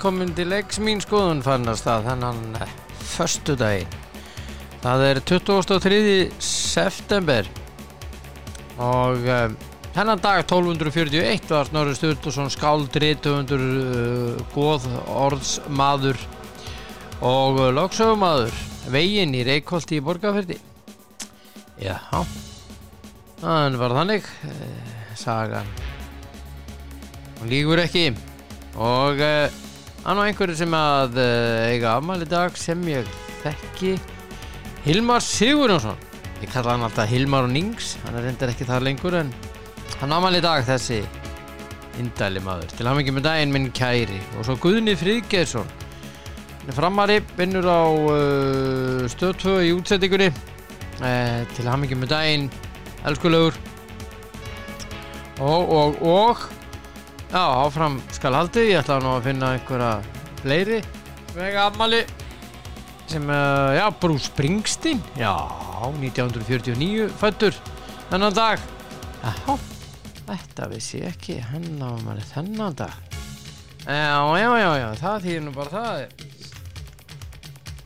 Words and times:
velkomin 0.00 0.30
til 0.32 0.48
leiks 0.48 0.78
mín 0.80 1.00
skoðun 1.04 1.42
fannast 1.44 1.84
að 1.84 2.06
þennan 2.06 2.54
eh, 2.56 2.70
förstu 3.04 3.52
daginn. 3.60 3.90
Það 4.80 5.02
er 5.04 5.20
23. 5.28 5.98
september 6.40 7.50
og 8.80 9.28
um, 9.28 9.58
þennan 9.92 10.24
dag 10.24 10.40
1241 10.46 11.52
var 11.52 11.68
Snorri 11.68 11.92
Sturluson 11.98 12.48
skáldrituundur 12.48 13.66
uh, 13.68 14.40
góð 14.56 14.88
orðsmaður 15.04 16.24
og 17.20 17.60
loksögumadur 17.76 18.56
veginn 18.96 19.36
í 19.36 19.44
Reykjóldi 19.52 20.00
í 20.00 20.04
Borgafjörði. 20.08 20.60
Já, 21.76 22.00
þann 23.44 23.82
var 23.84 24.00
þannig 24.00 24.36
sagan. 25.28 25.74
Hún 27.42 27.52
lígur 27.52 27.84
ekki 27.84 28.14
og 28.80 29.20
uh, 29.20 29.66
hann 30.04 30.20
og 30.20 30.26
einhverju 30.26 30.56
sem 30.58 30.74
að 30.76 31.18
uh, 31.20 31.70
eiga 31.70 31.96
afmæli 31.98 32.28
dag 32.28 32.56
sem 32.58 32.80
ég 32.88 33.08
þekki. 33.42 33.96
Hilmar 34.86 35.24
Sigurjónsson. 35.24 35.98
Ég 36.40 36.48
kalla 36.52 36.74
hann 36.74 36.86
alltaf 36.86 37.10
Hilmar 37.10 37.48
og 37.48 37.52
Nings. 37.52 37.96
Hann 38.04 38.16
er 38.16 38.28
reyndar 38.28 38.52
ekki 38.52 38.68
það 38.68 38.86
lengur 38.88 39.18
en 39.20 39.32
hann 40.00 40.14
afmæli 40.16 40.40
dag 40.44 40.64
þessi 40.68 41.02
indæli 42.00 42.40
maður. 42.44 42.72
Til 42.78 42.88
hamingi 42.88 43.12
með 43.12 43.26
daginn 43.28 43.52
minn 43.54 43.68
kæri. 43.76 44.20
Og 44.38 44.48
svo 44.48 44.56
Guðni 44.62 44.96
Friðgeirsson. 44.96 45.68
Hann 46.60 46.72
er 46.72 46.76
framari, 46.76 47.18
vinnur 47.36 47.68
á 47.68 47.82
uh, 47.88 49.04
stöð 49.10 49.36
2 49.44 49.58
í 49.68 49.74
útsettingunni 49.76 50.30
uh, 50.30 51.42
til 51.56 51.68
hamingi 51.68 51.98
með 51.98 52.14
daginn 52.14 52.48
elskulegur. 53.08 53.56
Og 55.40 55.70
og 55.72 56.02
og 56.04 56.48
Já, 57.30 57.44
áfram 57.62 58.00
skal 58.10 58.34
haldið, 58.34 58.72
ég 58.72 58.80
ætla 58.80 58.96
nú 59.04 59.12
að 59.14 59.28
finna 59.28 59.52
einhverja 59.54 59.90
fleiri. 60.40 60.80
Vega 61.30 61.68
afmali 61.68 62.00
sem, 63.06 63.22
uh, 63.30 63.70
já, 63.76 63.84
Bruce 64.02 64.26
Springsteen. 64.26 64.98
Já, 65.14 65.30
1949 65.94 67.06
fættur 67.20 67.54
þennan 68.10 68.34
dag. 68.34 68.58
Já, 69.22 69.56
þetta 70.26 70.68
vissi 70.74 71.04
ég 71.04 71.14
ekki. 71.14 71.38
Henn 71.52 71.78
manni 71.78 72.26
þennan 72.32 72.74
dag. 72.82 72.98
Já, 73.86 74.18
já, 74.42 74.50
já, 74.58 74.70
já, 74.82 74.88
það 74.98 75.22
þýðir 75.28 75.46
nú 75.46 75.54
bara 75.54 75.70
það 75.78 76.02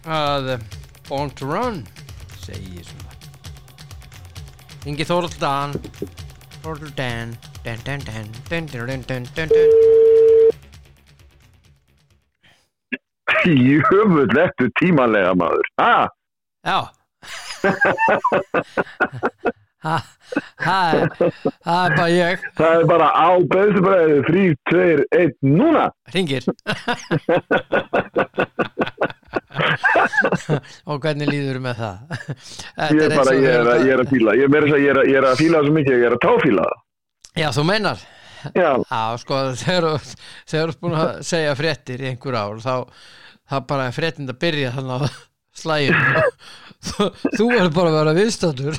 að 0.05 0.53
uh, 0.57 0.69
Born 1.05 1.37
to 1.37 1.53
Run 1.53 1.83
segir 2.41 2.89
svona. 2.89 3.13
Ingi 4.89 5.05
Þóraldan 5.05 5.77
Þóraldan 6.63 7.37
Dun, 7.65 7.79
dun, 7.85 8.01
dun, 8.05 8.27
dun, 8.51 8.67
dun, 8.67 8.87
dun, 8.87 9.03
dun, 9.09 9.49
dun. 9.49 9.49
Jöfull 13.45 14.37
eftir 14.43 14.69
tímanlega 14.81 15.33
maður. 15.37 15.65
Ha? 15.81 16.09
Já. 16.65 16.81
Það 19.85 20.85
er 20.85 21.97
bara 21.97 22.09
ég. 22.13 22.45
Það 22.61 22.73
er 22.77 22.85
bara 22.93 23.09
á 23.17 23.29
beðsubræðu 23.55 24.21
3, 24.29 24.45
2, 24.71 25.09
1, 25.25 25.35
núna. 25.57 25.89
Ringir 26.13 26.45
og 30.85 31.01
hvernig 31.01 31.29
líður 31.33 31.65
með 31.65 31.75
það? 31.81 31.97
Ég 32.93 33.05
er 33.09 33.17
bara, 33.17 33.33
ég 33.41 33.89
er 33.89 34.01
að 34.05 34.09
fíla. 34.13 34.37
Ég 34.37 34.53
er 34.53 35.25
að 35.33 35.41
fíla 35.41 35.65
svo 35.65 35.73
mikið, 35.81 35.95
ég 35.97 36.07
er 36.13 36.17
að 36.21 36.25
táfíla 36.29 36.65
það. 36.69 36.81
Já, 37.35 37.49
þú 37.55 37.65
meinar 37.67 37.99
Já, 38.55 38.71
Já, 38.85 39.03
sko, 39.23 39.39
þegar 39.57 39.87
þú- 40.05 40.59
ert 40.61 40.81
búin 40.83 40.97
að 41.01 41.13
segja 41.25 41.55
fréttir 41.59 42.03
í 42.05 42.11
einhver 42.13 42.37
ár 42.37 42.59
þá, 42.61 42.75
þá 43.49 43.57
bara 43.71 43.87
er 43.89 43.95
fréttind 43.97 44.29
að 44.35 44.41
byrja 44.45 44.73
þannig 44.77 45.01
á 45.01 45.09
slæginu 45.55 46.23
þú, 46.85 47.07
þú 47.39 47.47
verður 47.49 47.73
bara 47.79 47.93
að 47.93 47.97
vera 48.01 48.15
viðstöndur 48.19 48.77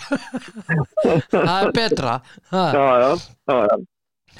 það 1.31 1.55
er 1.55 1.71
betra 1.79 2.15
það, 2.51 2.77
já, 2.77 2.85
já, 2.85 3.09
já, 3.49 3.57
já. 3.65 3.77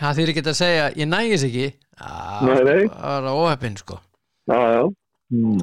það 0.01 0.19
þýr 0.19 0.31
ekki 0.33 0.45
að 0.51 0.59
segja 0.61 0.85
ég 1.01 1.09
nægis 1.11 1.47
ekki 1.49 1.67
Nei, 1.95 2.57
nei. 2.67 2.81
það 2.91 3.15
er 3.15 3.29
óheppin 3.31 3.77
sko 3.81 3.97
já, 4.51 4.59
já. 4.75 4.83
Mm. 5.33 5.61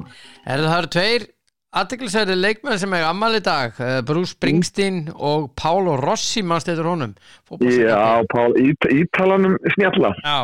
er 0.49 0.63
það 0.67 0.77
eru 0.81 0.91
tveir 0.97 1.25
aðteglisverði 1.73 2.35
leikmenn 2.37 2.79
sem 2.81 2.93
er 2.93 3.05
ammali 3.07 3.39
dag 3.43 3.73
eh, 3.81 4.01
Bruce 4.05 4.35
Springsteen 4.35 5.07
og 5.15 5.49
Pálo 5.59 5.95
Rossi 5.99 6.43
mannst 6.45 6.69
eftir 6.69 6.85
honum. 6.85 7.15
Já, 7.61 8.21
Pál, 8.33 8.53
ít, 8.61 8.85
ítalanum 8.93 9.57
snjalla. 9.75 10.13
Já, 10.23 10.37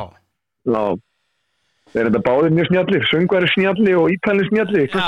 Já. 0.70 0.84
Þeir 1.90 2.04
eru 2.04 2.10
þetta 2.14 2.20
báðir 2.28 2.52
mjög 2.54 2.68
snjallir, 2.70 3.06
söngværi 3.10 3.48
snjalli 3.50 3.94
og 3.98 4.12
ítalin 4.14 4.46
snjalli 4.52 4.84
Já. 4.92 5.08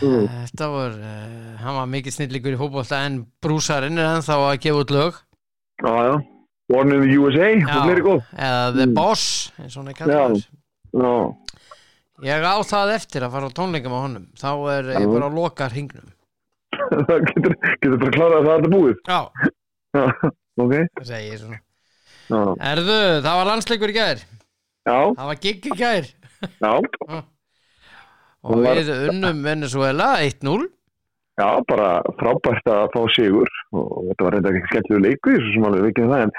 mm. 0.00 0.28
Þetta 0.46 0.68
var, 0.72 0.94
uh, 0.96 1.50
hann 1.60 1.76
var 1.76 1.90
mikið 1.92 2.14
snillíkur 2.14 2.54
í 2.56 2.60
fótbolta 2.60 3.02
en 3.04 3.18
brúsarinn 3.44 4.00
er 4.00 4.14
ennþá 4.14 4.38
að 4.46 4.54
gefa 4.64 4.80
út 4.86 4.94
lög. 4.96 5.18
Já, 5.84 5.92
já. 6.08 6.14
Born 6.72 6.90
in 6.96 7.02
the 7.04 7.18
USA, 7.20 7.50
og 7.62 7.84
fleiri 7.84 8.02
góð 8.02 8.22
eða 8.32 8.62
The 8.74 8.86
Mm. 8.88 8.94
Boss 8.96 9.26
eins 9.60 9.76
og 9.76 9.84
hann 9.84 9.92
er 9.92 9.94
Já. 9.94 9.98
kallað 10.00 10.40
Já, 10.96 11.12
Ég 12.24 12.46
á 12.48 12.56
það 12.64 12.94
eftir 12.94 13.26
að 13.26 13.34
fara 13.36 13.50
á 13.52 13.56
tónleikam 13.56 13.92
á 13.92 14.00
honum. 14.00 14.26
Þá 14.40 14.50
er 14.72 14.90
ég 14.96 15.08
bara 15.10 15.28
að 15.28 15.36
loka 15.36 15.68
hringnum. 15.72 16.12
Það 16.86 17.24
getur, 17.28 17.54
getur 17.82 17.98
bara 18.00 18.14
klárað 18.14 18.36
að 18.38 18.46
það 18.46 18.56
er 18.56 18.72
búið. 18.72 18.98
Já, 19.06 19.20
Já, 19.96 20.02
ok. 20.62 20.74
Það 20.98 21.08
segi 21.10 21.30
ég 21.30 21.40
svona. 21.42 21.58
Já, 22.26 22.40
Erðu, 22.72 22.98
það 23.26 23.38
var 23.40 23.48
landsleikur 23.50 23.92
í 23.92 23.96
gær. 23.96 24.22
Já, 24.86 24.98
það 25.18 25.30
var 25.30 25.40
gig 25.42 25.66
í 25.66 25.76
gær. 25.78 26.08
Já, 26.46 26.72
og 28.46 28.62
við 28.62 28.90
unnum 29.10 29.40
Venezuela 29.42 30.08
1-0 30.22 30.66
já, 31.36 31.48
bara 31.68 31.88
frábært 32.20 32.70
að 32.70 32.84
fá 32.94 33.00
sigur. 33.16 33.50
Og 33.76 34.10
þetta 34.10 34.26
var 34.26 34.36
reynda 34.36 34.52
ekki 34.52 34.70
skemmtilegu 34.70 35.04
leiku 35.04 35.36
sem 35.50 35.66
alveg 35.68 35.88
vikið 35.90 36.12
það 36.12 36.24
en, 36.26 36.34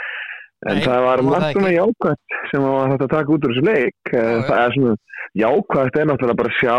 en 0.66 0.80
Nei, 0.80 0.84
það 0.86 1.04
var 1.06 1.22
það 1.22 1.30
margt 1.32 1.58
svona 1.58 1.74
jákvæmt 1.76 2.38
sem 2.52 2.64
var 2.66 2.92
hægt 2.92 3.06
að 3.06 3.14
taka 3.14 3.36
út 3.36 3.46
úr 3.46 3.54
þessu 3.54 3.66
leik. 3.68 3.98
Já, 4.10 4.24
já, 4.24 4.40
það 4.48 4.62
er 4.64 4.78
svona 4.78 4.96
jákvæmt 5.44 6.00
náttúrulega 6.02 6.40
bara 6.42 6.54
að 6.54 6.60
sjá 6.62 6.78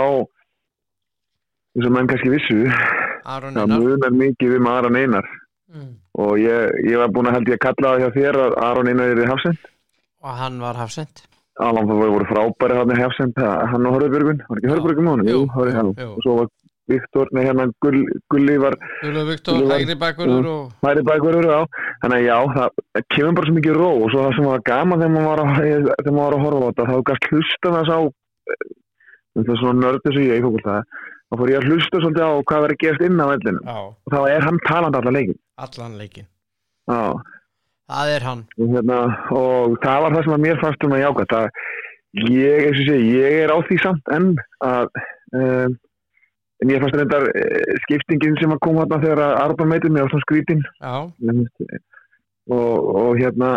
eins 1.79 1.87
og 1.87 1.95
menn 1.95 2.11
kannski 2.11 2.33
vissu. 2.33 2.59
Það 3.29 3.77
munar 3.77 4.17
mikið 4.25 4.57
um 4.59 4.73
Aron 4.73 4.99
Einar. 4.99 5.29
Mm. 5.69 5.99
og 6.17 6.39
ég, 6.41 6.71
ég 6.89 6.97
var 6.97 7.11
búin 7.13 7.29
að 7.29 7.35
held 7.37 7.51
ég 7.53 7.59
að 7.59 7.65
kalla 7.67 7.91
það 7.93 8.01
hjá 8.01 8.15
þér 8.15 8.37
að 8.41 8.55
Aron 8.65 8.89
Einar 8.89 9.11
er 9.13 9.19
í 9.21 9.27
hafsend 9.29 9.67
og 10.25 10.39
hann 10.39 10.57
var 10.63 10.79
hafsend 10.81 11.21
Alan 11.61 11.91
það 11.91 12.01
voru 12.15 12.29
frábæri 12.31 12.79
hann 12.79 12.93
í 12.95 12.97
hafsend 12.97 13.41
hann 13.43 13.89
og 13.91 13.97
Hörðbjörgun, 13.99 14.41
var 14.49 14.61
ekki 14.61 14.71
Hörðbjörgun 14.73 15.11
með? 15.11 15.29
Jú, 15.29 15.43
hann 15.53 15.93
jú. 15.93 16.07
og 16.15 16.25
svo 16.25 16.37
var 16.39 16.49
Viktor, 16.89 17.31
nei 17.37 17.45
hérna 17.47 17.67
Gull, 17.85 18.01
Gulli 18.33 18.57
var 18.63 18.77
Guðlu 19.03 19.25
Viktor, 19.29 19.61
hægri 19.73 19.97
bakkurur 20.01 20.49
og 20.53 20.87
hæri 20.87 21.05
bækurur 21.09 21.49
á 21.53 21.61
þannig 22.03 22.19
að 22.19 22.27
já, 22.27 22.37
það 22.57 23.05
kemur 23.15 23.37
bara 23.39 23.51
svo 23.51 23.57
mikið 23.59 23.79
ró 23.79 23.91
og 23.91 24.09
svo 24.13 24.25
það 24.25 24.37
sem 24.39 24.49
var 24.49 24.65
gaman 24.71 25.05
þegar 25.05 25.15
maður 25.15 25.29
var 25.29 25.45
að, 25.45 25.89
þegar 25.93 26.17
maður 26.19 26.25
var 26.25 26.39
að 26.39 26.45
horfa 26.47 26.59
á 26.59 26.67
þetta, 26.69 26.89
þá 26.89 26.97
gæst 27.11 27.31
hlusta 27.33 27.75
þess 27.77 27.95
á 27.95 28.01
það 29.39 29.55
er 29.55 29.63
svona 29.63 29.81
nördi 29.85 30.15
sem 30.15 30.29
ég 30.29 30.47
fólkvölda 30.47 30.79
þá 31.29 31.41
fór 31.41 31.53
ég 31.53 31.59
að 31.61 31.73
hlusta 31.73 32.03
svolítið 32.03 32.25
á 32.25 32.33
hvað 32.51 32.65
verið 32.67 32.81
gerst 32.85 33.05
inn 33.05 33.21
á 33.21 33.27
vellinu 33.29 33.61
Já, 33.65 33.79
og 33.93 34.15
þá 34.15 34.21
er 34.33 34.47
hann 34.49 34.63
talandi 34.65 35.01
allar 35.03 35.17
leikin 35.19 35.41
allan 35.59 35.99
leikin 36.01 36.29
já, 36.89 37.03
Það 37.89 38.11
er 38.13 38.25
hann. 38.27 38.41
Hérna, 38.61 38.97
og 39.33 39.77
það 39.81 40.03
var 40.05 40.15
það 40.15 40.27
sem 40.27 40.35
að 40.35 40.43
mér 40.45 40.59
fannst 40.61 40.83
um 40.85 40.93
að 40.93 41.03
jáka 41.07 41.25
það 41.31 41.47
ég, 42.29 42.67
sé, 42.85 42.97
ég 43.01 43.37
er 43.45 43.53
á 43.53 43.57
því 43.65 43.79
samt 43.81 44.11
en 44.13 44.27
að 44.65 44.91
um, 45.37 45.77
en 46.63 46.73
ég 46.73 46.83
fannst 46.83 46.97
reyndar 46.99 47.29
uh, 47.29 47.75
skiptingin 47.85 48.39
sem 48.41 48.55
að 48.55 48.63
koma 48.67 48.87
þarna 48.87 49.03
þegar 49.05 49.25
að 49.27 49.37
Arba 49.43 49.69
meitir 49.73 49.95
mig 49.95 50.07
á 50.07 50.11
svona 50.11 50.27
skrítin 50.27 50.65
og, 52.49 52.89
og 53.03 53.21
hérna 53.21 53.53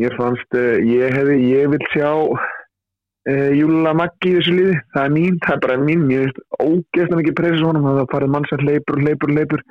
ég 0.00 0.14
fannst, 0.20 0.48
uh, 0.56 0.78
ég 0.84 1.18
hefði 1.18 1.36
ég 1.48 1.74
vil 1.74 1.82
sjá 1.94 2.10
uh, 2.14 3.50
Júla 3.58 3.92
Maggi 3.98 4.32
í 4.32 4.38
þessu 4.38 4.56
liði, 4.56 4.78
það 4.94 5.04
er 5.04 5.14
mín 5.18 5.42
það 5.44 5.56
er 5.56 5.62
bara 5.66 5.82
mín, 5.82 6.08
ég 6.14 6.24
veist 6.26 6.40
ógeðslega 6.62 7.20
mikið 7.22 7.38
pressis 7.42 7.66
honum, 7.66 7.92
það 7.92 8.10
farið 8.14 8.34
mann 8.36 8.50
sem 8.50 8.66
leipur, 8.68 9.04
leipur, 9.04 9.34
leipur 9.40 9.68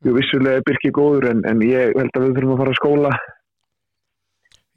Jú, 0.00 0.14
vissulega 0.16 0.62
er 0.62 0.64
Birki 0.64 0.88
góður 0.96 1.26
en, 1.28 1.42
en 1.44 1.60
ég 1.60 1.90
held 1.92 2.14
að 2.16 2.22
við 2.24 2.38
þurfum 2.38 2.54
að 2.54 2.60
fara 2.62 2.72
að 2.72 2.78
skóla 2.78 3.10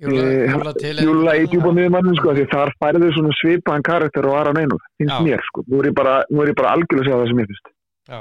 Júla, 0.03 1.33
Eh, 1.33 1.43
í 1.43 1.47
djúpa 1.51 1.71
miðmannin 1.75 2.17
sko, 2.19 2.33
því 2.35 2.45
þar 2.51 2.73
færðu 2.81 3.11
svona 3.15 3.33
svipaðan 3.39 3.87
karakter 3.87 4.27
og 4.27 4.35
Aron 4.39 4.59
Einur, 4.59 4.81
finnst 4.99 5.15
Já. 5.15 5.23
mér 5.23 5.41
sko, 5.47 5.63
nú 5.69 5.79
er 5.79 5.89
ég 5.91 5.95
bara, 5.95 6.23
bara 6.29 6.73
algjörlega 6.75 6.99
að 6.99 7.07
segja 7.07 7.21
það 7.21 7.29
sem 7.31 7.39
ég 7.43 7.49
finnst. 7.53 7.71
Já, 8.09 8.19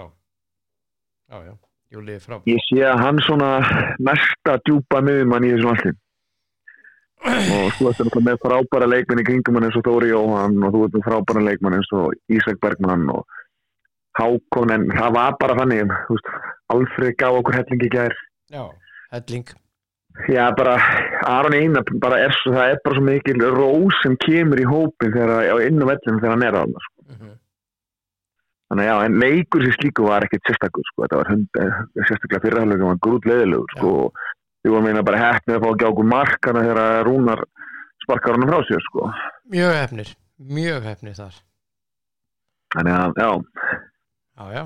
já, 1.32 1.38
já. 1.49 1.55
Júli 1.93 2.14
er 2.17 2.23
frá 2.25 2.40
Ég 2.49 2.62
sé 2.69 2.81
að 2.88 3.02
hann 3.05 3.19
svona 3.26 3.50
mesta 4.00 4.56
djúpa 4.64 5.02
miðmann 5.05 5.44
í 5.44 5.52
þessum 5.52 5.75
allir 5.75 5.99
og 7.23 7.75
þú 7.76 7.90
ert 7.93 8.17
með 8.26 8.38
frábæra 8.43 8.88
leikmenn 8.88 9.20
í 9.23 9.26
kringum 9.29 9.61
eins 9.61 9.76
og 9.79 9.84
Þóri 9.87 10.08
Jóhann 10.11 10.56
og 10.67 10.73
þú 10.75 10.81
ert 10.87 10.96
með 10.96 11.05
frábæra 11.06 11.44
leikmenn 11.46 11.76
eins 11.79 11.90
og 11.94 12.17
Ísak 12.32 12.58
Bergmann 12.64 13.05
og 13.12 13.26
Hákon 14.19 14.73
en 14.75 14.88
það 14.93 15.14
var 15.14 15.37
bara 15.40 15.58
þannig 15.61 15.93
Alfred 16.73 17.17
gaf 17.20 17.38
okkur 17.38 17.61
hellingi 17.61 17.88
gær. 17.93 18.17
Já, 18.52 18.64
helling 19.12 19.52
Já, 20.30 20.50
bara 20.54 20.76
Aron 21.26 21.54
Einar 21.56 21.82
er, 21.82 22.34
það 22.44 22.64
er 22.69 22.80
bara 22.84 22.96
svo 22.96 23.04
mikil 23.06 23.38
rós 23.54 24.02
sem 24.02 24.16
kemur 24.22 24.60
í 24.60 24.66
hópin 24.69 25.14
þegar 25.14 25.32
á 25.50 25.56
inn 25.64 25.82
á 25.82 25.86
vellinu 25.88 26.20
þegar 26.20 26.34
hann 26.34 26.44
er 26.46 26.58
að 26.60 26.74
sko. 26.76 27.02
Mhm. 27.12 27.32
þannig 28.72 28.86
að 28.86 28.88
já, 28.88 29.04
en 29.04 29.19
leikur 29.20 29.64
sér 29.64 29.76
slíku 29.76 30.06
var 30.06 30.24
ekkert 30.24 30.46
sérstakur 30.48 30.86
sko. 30.88 31.02
þetta 31.02 31.16
var 31.16 31.30
hund, 31.32 31.48
eh, 31.60 31.72
sérstaklega 32.08 32.44
fyrirhaldlega 32.44 32.90
var 32.90 33.02
grút 33.06 33.24
leðilegur 33.24 33.74
sko. 33.76 34.12
við 34.64 34.70
vorum 34.72 34.84
meina 34.84 35.02
bara 35.02 35.19
heppnið 35.19 35.56
að 35.56 35.62
fá 35.62 35.70
ekki 35.74 35.88
okkur 35.90 36.08
markana 36.08 36.62
þegar 36.62 37.04
Rúnar 37.04 37.44
sparkar 38.02 38.36
hann 38.36 38.48
frá 38.48 38.60
sér 38.69 38.82
sko. 38.88 39.12
mjög 39.50 39.72
hefnir 39.80 40.14
mjög 40.38 40.82
hefnir 40.82 41.14
þar 41.19 41.34
þannig 42.74 42.94
að 42.94 43.12
já 43.16 43.30
já, 44.38 44.44
já, 44.54 44.64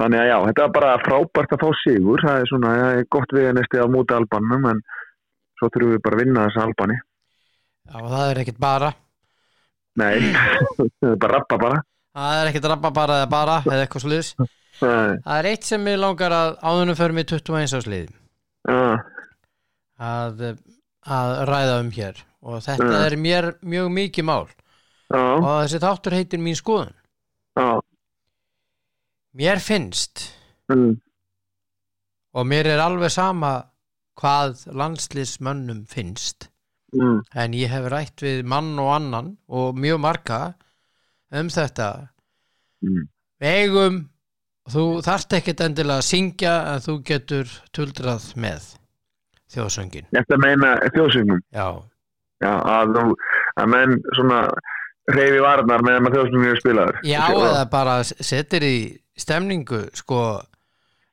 Þannig 0.00 0.18
að 0.24 0.26
já, 0.28 0.36
þetta 0.48 0.64
er 0.66 0.72
bara 0.74 0.92
frábært 1.04 1.52
að 1.54 1.60
fá 1.62 1.68
sigur, 1.84 2.22
það 2.26 2.40
er 2.40 2.48
svona, 2.50 2.70
það 2.80 2.96
er 2.98 3.04
gott 3.14 3.34
við 3.36 3.50
næstu 3.54 3.78
á 3.78 3.86
móti 3.94 4.14
albanum 4.16 4.64
en 4.72 4.80
svo 5.60 5.68
þurfum 5.70 5.92
við 5.94 6.00
bara 6.02 6.16
að 6.18 6.22
vinna 6.24 6.46
þessa 6.48 6.64
albani. 6.66 6.96
já, 7.86 7.98
það 8.02 8.30
er 8.32 8.40
ekkit 8.42 8.58
bara. 8.64 8.88
Nei, 9.94 10.16
það 10.98 11.12
er 11.12 11.16
bara 11.22 11.36
rappa 11.38 11.58
bara. 11.62 11.78
það 12.18 12.40
er 12.42 12.50
ekkit 12.50 12.68
rabba 12.72 12.90
bara 12.90 13.20
eða 13.22 13.30
bara 13.30 13.56
eða 13.68 13.84
eitthvað 13.84 14.04
sliðis 14.08 14.32
Nei, 14.82 15.14
það 15.22 15.38
er 15.38 15.46
eitt 15.52 15.64
sem 15.68 15.84
ég 15.86 16.00
langar 16.02 16.32
að 16.34 16.56
áðunum 16.66 16.96
fyrir 16.98 17.14
mig 17.14 17.28
21 17.30 17.76
áslið 17.78 18.08
Já, 18.66 18.80
að, 20.02 20.42
að 21.06 21.32
ræða 21.50 21.76
um 21.84 21.90
hér. 21.94 22.18
Og 22.44 22.58
þetta 22.60 22.84
Mm. 22.90 23.04
er 23.06 23.14
mér 23.16 23.46
mjög 23.62 23.86
mikið 23.94 24.24
mál. 24.28 24.48
Já, 25.14 25.20
og 25.38 25.62
þessi 25.62 25.78
þáttur 25.80 26.16
heitir 26.18 26.40
mín 26.42 26.58
skoðun. 26.58 26.90
já, 26.90 27.03
mér 29.34 29.60
finnst. 29.62 30.28
Mm, 30.72 30.96
og 32.34 32.46
mér 32.50 32.66
er 32.74 32.82
alveg 32.82 33.12
sama 33.14 33.52
hvað 34.20 34.64
landslismönnum 34.74 35.84
finnst. 35.90 36.48
Mm, 36.94 37.20
en 37.34 37.54
ég 37.58 37.70
hef 37.72 37.88
rætt 37.90 38.22
við 38.22 38.44
mann 38.46 38.76
og 38.78 38.92
annan 38.94 39.32
og 39.50 39.74
mjög 39.78 39.98
marga 40.00 40.40
um 41.34 41.48
þetta. 41.50 42.08
Mm. 42.84 43.06
við 43.40 43.48
eigum 43.64 43.94
þú 44.70 44.82
þarft 45.04 45.32
ekkert 45.38 45.62
endilega 45.64 46.02
að 46.02 46.06
syngja 46.08 46.52
en 46.74 46.82
þú 46.84 46.94
getur 47.08 47.50
tuldrað 47.76 48.26
með 48.40 48.66
þjóðsöngin 49.54 50.06
Þetta 50.14 50.38
meina 50.42 50.74
þjóðsögnum, 50.94 51.40
já, 51.52 51.66
já, 52.44 52.52
að, 52.52 52.92
þú, 52.96 53.16
að 53.62 53.70
menn 53.74 53.96
svona 54.16 54.40
reyfi 55.16 55.40
varnar 55.44 55.84
meðan 55.84 56.06
maður 56.06 56.16
þjóðsögnum 56.18 56.50
er 56.52 56.60
spilaður. 56.60 57.00
já 57.08 57.22
eða 57.32 57.64
bara 57.72 57.96
setir 58.04 58.68
í 58.68 58.76
stemningu 59.16 59.84
sko 59.94 60.20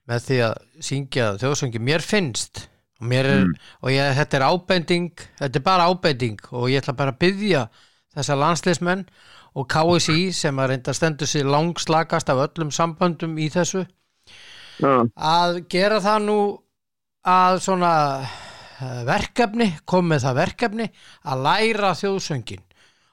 með 0.10 0.26
því 0.28 0.38
að 0.48 0.56
syngja 0.84 1.28
þjóðsöngin 1.42 1.84
mér 1.86 2.02
finnst 2.04 2.68
og, 3.02 3.08
mér 3.10 3.26
er, 3.30 3.44
Mm. 3.46 3.54
og 3.82 3.90
ég, 3.94 4.16
þetta 4.18 4.38
er 4.40 4.46
ábending 4.50 5.12
þetta 5.40 5.60
er 5.60 5.66
bara 5.66 5.88
ábending 5.90 6.40
og 6.52 6.70
ég 6.70 6.82
ætla 6.82 6.94
bara 6.98 7.12
að 7.14 7.20
byggja 7.24 7.68
þessa 8.16 8.36
landslismenn 8.38 9.06
og 9.56 9.68
KSI 9.68 10.32
sem 10.34 10.56
að 10.60 10.70
reynda 10.74 10.94
stendur 10.94 11.28
sér 11.28 11.50
langslagast 11.50 12.30
af 12.30 12.42
öllum 12.48 12.72
samböndum 12.72 13.38
í 13.38 13.50
þessu 13.54 13.86
Já, 14.82 15.06
að 15.16 15.60
gera 15.70 16.00
það 16.02 16.24
nú 16.26 16.38
að 17.28 17.60
svona 17.62 17.94
eh, 18.82 19.02
verkefni, 19.06 19.68
komið 19.86 20.24
það 20.26 20.40
verkefni 20.42 20.88
að 21.26 21.44
læra 21.46 21.92
þjóðsöngin 22.00 22.64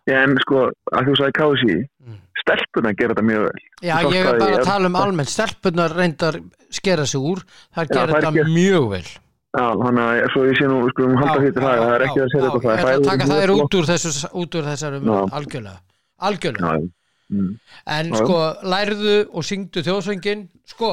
en 0.09 0.39
sko, 0.41 0.71
að 0.97 1.11
þú 1.11 1.17
sagði 1.21 1.35
KSI, 1.37 1.79
Mm. 2.09 2.21
Stelpuna 2.49 2.93
gera 2.99 3.15
þetta 3.15 3.25
mjög 3.29 3.47
vel. 3.47 3.63
Já, 3.85 3.95
ég 4.09 4.19
er 4.19 4.29
bara 4.29 4.43
það 4.43 4.59
að 4.59 4.69
tala 4.69 4.91
um 4.91 4.99
almennt. 4.99 5.33
Stelpunar 5.33 5.97
reyndar 5.97 6.39
skera 6.75 7.07
sig 7.09 7.21
úr 7.21 7.43
Já, 7.45 7.83
gera 7.85 8.07
þetta 8.13 8.33
mjög 8.49 8.89
vel. 8.97 9.05
Já, 9.59 9.65
þannig 9.81 10.03
að 10.05 10.23
svo 10.35 10.45
ég 10.45 10.59
sé 10.59 10.69
nú, 10.69 10.81
sko, 10.93 11.07
um 11.09 11.17
halda 11.19 11.39
til 11.41 11.63
það, 11.65 11.83
það 11.83 11.95
er 11.95 12.07
ekki 12.07 12.21
að 12.21 12.33
segja 12.35 12.49
þetta 12.49 12.69
Ég 12.69 12.81
ætla 12.83 12.95
að 12.95 13.07
taka 13.09 13.29
þær 13.33 13.53
út 13.55 14.59
úr, 14.59 14.67
Já. 14.69 15.21
algjörlega 15.39 15.79
algjörlega, 16.19 16.79
mm, 17.33 17.51
en 17.97 18.15
sko 18.19 18.39
lærðu 18.67 19.19
og 19.33 19.47
syngdu 19.47 19.85
þjóðsöngin 19.87 20.49
sko, 20.69 20.91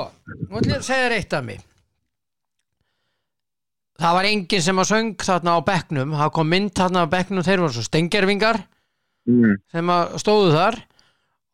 nú 0.47 0.59
ætlum 0.59 0.75
ég 0.75 0.79
að 0.79 0.87
segja 0.87 1.07
þér 1.07 1.17
eitt 1.17 1.35
af 1.35 1.47
mig 1.47 1.63
það 4.01 4.17
var 4.17 4.29
enginn 4.29 4.65
sem 4.65 4.81
að 4.81 4.89
söng 4.89 5.13
þarna 5.23 5.55
á 5.55 5.59
bekknum. 5.67 6.15
Það 6.19 6.31
kom 6.35 6.49
mynd 6.51 6.73
þarna 6.75 7.05
á 7.07 7.13
bekknum, 7.13 7.45
þeir 7.47 7.61
voru 7.63 7.75
svo 7.77 7.85
stengerfingar 7.85 8.59
mm, 9.29 9.53
sem 9.71 9.91
að 9.95 10.17
stóðu 10.23 10.51
þar 10.55 10.79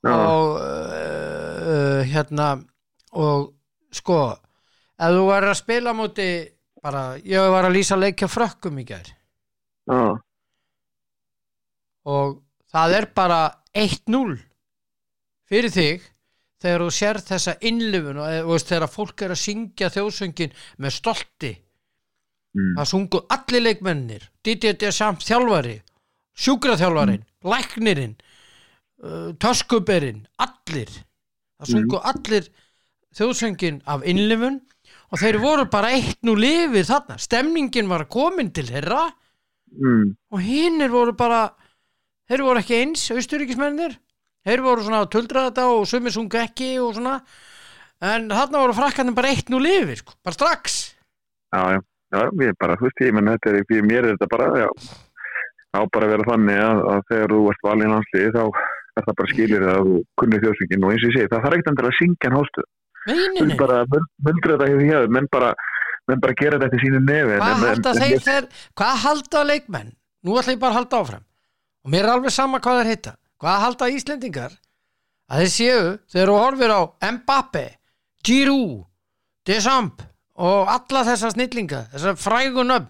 og 0.10 0.58
uh, 0.58 2.02
hérna 2.10 2.54
og 3.12 3.52
sko 3.94 4.22
ef 4.32 5.16
þú 5.16 5.26
var 5.28 5.50
að 5.50 5.60
spila 5.60 5.94
á 5.94 5.96
móti 5.98 6.30
bara, 6.82 7.04
ég 7.22 7.52
var 7.54 7.68
að 7.68 7.76
lýsa 7.78 7.98
leikja 8.00 8.30
frökkum 8.32 8.80
í 8.82 8.86
já, 8.88 9.02
og 12.10 12.40
það 12.72 12.96
er 12.98 13.08
bara 13.14 13.42
1-0 13.78 14.40
fyrir 15.52 15.74
þig 15.74 16.08
þegar 16.62 16.86
þú 16.86 16.94
sér 16.96 17.20
þessa 17.26 17.58
innlifun 17.68 18.22
og 18.22 18.32
þú 18.32 18.54
veist, 18.54 18.72
þegar 18.72 18.94
fólk 18.94 19.22
er 19.26 19.34
að 19.34 19.42
syngja 19.42 19.90
þjóðsöngin 19.94 20.58
með 20.78 20.96
stolti. 20.98 21.52
Mm, 22.52 22.74
það 22.78 22.90
sungu 22.92 23.22
allir 23.32 23.64
leikmennir 23.64 24.28
DDD 24.44 24.92
samt 24.92 25.24
þjálfari 25.24 25.78
sjúkraþjálfarin, 26.42 27.24
læknirinn 27.48 28.16
uh, 29.04 29.32
töskuberinn 29.42 30.26
allir. 30.42 30.92
Það 31.62 31.74
sungu 31.76 32.02
allir 32.12 32.52
þjóðsöngin 33.18 33.82
af 33.90 34.06
innlifun 34.08 34.62
og 35.12 35.20
þeir 35.22 35.40
voru 35.44 35.68
bara 35.72 35.92
eitt 35.94 36.22
nú 36.26 36.36
lifir 36.40 36.88
þarna, 36.88 37.18
stemningin 37.22 37.90
var 37.92 38.08
komin 38.12 38.50
til 38.56 38.66
þeirra 38.70 39.04
mm, 39.76 40.06
og 40.32 40.40
hinnir 40.42 40.92
voru 40.94 41.14
bara 41.18 41.50
þeir 42.32 42.46
voru 42.48 42.64
ekki 42.64 42.80
eins, 42.80 43.10
austuríkismennir 43.12 43.98
þeir 44.48 44.64
voru 44.66 44.86
svona 44.86 45.06
þetta 45.06 45.68
og 45.70 45.86
sumir 45.90 46.14
sungu 46.14 46.40
ekki 46.42 46.74
og 46.82 46.96
svona. 46.98 47.20
En 48.02 48.32
þarna 48.32 48.64
voru 48.64 48.74
frakkarnir 48.74 49.14
bara 49.14 49.30
eitt 49.30 49.52
nú 49.54 49.60
lifir 49.62 50.00
sko, 50.00 50.16
bara 50.26 50.34
strax. 50.34 50.82
Já, 51.54 51.76
já, 51.76 51.80
já, 52.16 52.22
ég 52.48 52.58
bara, 52.58 52.78
þú 52.80 52.88
veist, 52.88 53.04
ég 53.06 53.14
menn 53.14 53.30
þetta 53.30 53.52
er, 53.52 53.66
fyrir 53.70 53.86
mér 53.86 54.08
er 54.08 54.16
þetta 54.16 54.30
bara, 54.32 54.48
já, 54.64 54.70
á 55.78 55.80
bara 55.94 56.10
vera 56.10 56.26
þannig 56.32 56.62
að, 56.64 56.82
að 56.94 57.04
þegar 57.12 57.36
þú 57.36 57.42
ert 57.52 57.68
valinn 57.68 57.94
landslið 57.94 58.38
þá 58.40 58.44
er 58.98 59.06
það 59.08 59.18
bara 59.22 59.32
skilir 59.32 59.66
að 59.72 59.82
þú 59.88 59.98
kunnir 60.20 60.44
þjóðsöngin 60.44 60.86
og 60.86 60.94
eins 60.94 61.04
og 61.04 61.12
ég 61.12 61.18
segi, 61.18 61.32
það 61.32 61.46
þarf 61.46 61.58
ekkert 61.58 61.84
að 61.84 61.98
syngja 62.00 62.30
en 62.30 62.38
hástu, 62.38 62.66
þú 63.38 63.48
bara 63.62 63.78
möldur 63.92 64.54
þetta 64.56 64.70
hefur 64.72 64.88
hér, 64.90 65.08
menn 65.18 65.30
bara 65.32 65.54
menn 66.10 66.22
bara 66.22 66.38
gera 66.38 66.60
þetta 66.60 66.70
eftir 66.70 66.84
sínu 66.86 67.02
nefi. 67.06 67.38
Hvað 67.40 67.66
halda 67.68 67.94
þeir 67.98 68.24
þeir 68.26 68.48
hvað 68.80 69.02
halda 69.06 69.44
leikmenn, 69.48 69.92
nú 70.26 70.38
ætla 70.40 70.56
ég 70.56 70.62
bara 70.62 70.74
að 70.74 70.80
halda 70.82 71.02
áfram. 71.02 71.26
Og 71.82 71.94
mér 71.94 72.06
er 72.06 72.14
alveg 72.16 72.34
sama 72.36 72.62
hvað 72.62 72.82
þeir 72.82 72.92
heita. 72.92 73.14
Hvað 73.42 73.64
halda 73.66 73.90
Íslendingar? 73.96 74.56
Að 75.32 75.44
þeir 75.44 75.52
séu, 75.56 75.84
þeir 76.12 76.24
eru 76.26 76.38
horfir 76.38 76.74
á 76.76 76.82
Mbappe, 77.16 77.66
Giroud 78.26 78.84
Desamp 79.48 80.04
og 80.42 80.70
alla 80.70 81.06
þessa 81.08 81.32
snillinga, 81.34 81.86
þessa 81.94 82.14
frægu 82.20 82.66
nöfn 82.68 82.90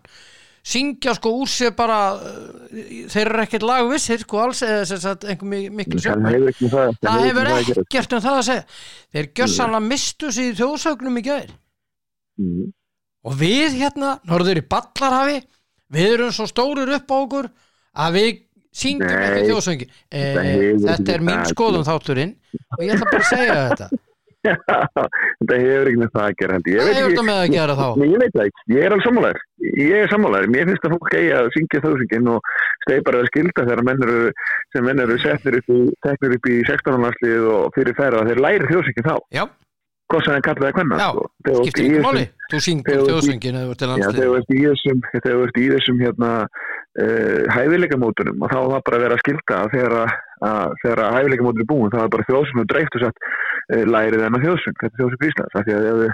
syngja 0.64 1.14
sko 1.18 1.32
úr 1.42 1.50
sér 1.50 1.72
bara 1.78 2.00
uh, 2.14 2.74
þeir 3.10 3.26
eru 3.32 3.42
ekkert 3.46 3.64
lagvissir 3.66 4.22
sko 4.22 4.42
alls 4.44 4.62
eða 4.66 4.84
þess 4.92 5.08
að 5.10 5.26
einhver 5.34 5.50
mi- 5.50 5.70
miklu 5.80 5.98
það 5.98 6.06
sögmenn 6.06 6.36
hefur 6.36 6.52
ekki 6.52 6.70
það 6.76 6.94
það 7.02 7.24
hefur 7.26 7.50
ekki 7.56 7.74
það 7.74 7.82
ekkert 7.88 8.14
um 8.18 8.22
það 8.28 8.38
að 8.38 8.46
segja. 8.50 8.66
Þeir 9.16 9.32
gjössanlega 9.40 9.88
mistu 9.88 10.32
sig 10.32 10.52
í 10.52 10.58
þjóðsögnum 10.62 11.18
í 11.18 11.26
gæðir 11.30 11.58
Mm. 12.42 12.70
og 13.28 13.34
við 13.38 13.74
hérna, 13.82 14.14
norður 14.26 14.62
í 14.62 14.68
Ballarhafi 14.72 15.42
við 15.94 16.14
erum 16.16 16.32
svo 16.34 16.46
stórir 16.50 16.90
upp 16.96 17.12
á 17.12 17.16
okkur 17.20 17.50
að 18.02 18.16
við 18.16 18.30
syngjum 18.72 19.12
ekki 19.12 19.42
þjóðsöngi 19.50 19.86
e, 19.86 20.22
þetta 20.22 20.46
hefur 20.48 20.80
þetta 20.88 21.14
er 21.18 21.26
mín 21.28 21.36
það. 21.42 21.50
skoðun 21.52 21.86
þátturinn 21.90 22.32
og 22.78 22.86
ég 22.88 22.94
ætla 22.96 23.10
bara 23.12 23.20
að 23.22 23.30
segja 23.34 23.58
þetta 23.68 23.90
þetta 24.42 25.58
hefur 25.62 25.90
ekki 25.92 26.02
með 26.02 26.12
það 26.16 26.26
að 26.26 26.36
gera 26.42 26.58
held 26.58 26.70
ég. 26.72 26.76
ég 26.76 26.82
hvað 26.82 27.00
hefur 27.00 27.14
þetta 27.14 27.26
með 27.30 27.40
að 27.42 27.56
gera 27.56 27.78
þá? 27.78 27.88
Nei, 28.02 28.08
ég 28.10 28.22
veit 28.24 28.36
það 28.36 28.48
ekki, 28.50 28.68
ég 28.76 28.86
er 28.86 28.96
alveg 28.96 29.08
sammálaður 29.08 29.42
ég 29.62 29.96
er 30.02 30.12
sammálaður, 30.12 30.52
mér 30.56 30.70
finnst 30.70 30.88
að 30.88 30.96
fólk 30.96 31.16
eigi 31.18 31.34
að 31.38 31.50
syngja 31.56 31.82
þjóðsöngin 31.86 32.30
og 32.34 32.54
stegi 32.86 33.06
bara 33.08 33.22
að 33.22 33.30
skilda 33.30 33.66
þegar 33.68 33.84
menn 33.88 34.06
eru, 34.08 34.22
sem 34.74 34.88
menn 34.88 35.04
eru 35.06 35.18
setnir 35.22 35.60
upp 35.60 35.70
í, 35.72 35.80
upp 36.12 36.50
í 36.50 36.58
16. 36.70 37.02
landslið 37.06 37.50
og 37.54 37.76
fyrir 37.78 37.98
færa 38.00 38.26
þeir 38.30 38.42
læri 38.48 38.72
þjóðsöngin 38.72 39.08
þá, 39.08 39.16
Já, 39.38 39.44
hvað 40.12 40.24
sem 40.26 40.36
þeir 40.36 40.46
kalla 40.48 40.68
það 40.68 40.76
hvernig 40.78 41.02
Já, 41.02 41.10
skiptir 41.62 41.86
ekki 41.88 42.04
máli. 42.06 42.24
Þú 42.52 42.60
syngur 42.66 43.02
þjóðsöngin 43.08 43.58
eða 43.60 43.68
þú 43.68 43.72
ert 43.72 43.82
til 43.82 43.88
Já, 43.88 43.92
landslið 43.92 44.16
þegar 44.16 45.38
þú 45.38 45.46
ert 45.48 45.62
í 45.62 45.68
þessum, 45.72 46.02
í 46.02 46.06
hérna, 46.06 46.32
uh, 47.04 47.42
hæfileikamótunum 47.56 48.44
og 48.46 48.52
þá 48.52 48.58
var 48.74 48.86
bara 48.88 49.00
að 49.00 49.06
vera 49.06 49.18
að 49.18 49.24
skilta 49.24 49.62
þegar 49.76 49.96
að, 50.02 50.76
hæfileikamótunum 50.84 51.64
er 51.64 51.70
búin 51.72 51.94
þá 51.94 52.00
er 52.04 52.12
bara 52.16 52.28
þjóðsum 52.30 52.64
og 52.64 52.70
dreift 52.72 52.98
og 52.98 53.06
sett 53.06 53.24
uh, 53.24 53.84
lærið 53.88 54.26
enn 54.28 54.40
að 54.40 54.48
þjóðsum, 54.48 54.78
þetta 54.82 54.92
er 54.92 55.00
þjóðsum 55.00 55.28
Íslands 55.30 55.60
af 55.60 55.68
því 55.68 55.78
að 55.78 56.10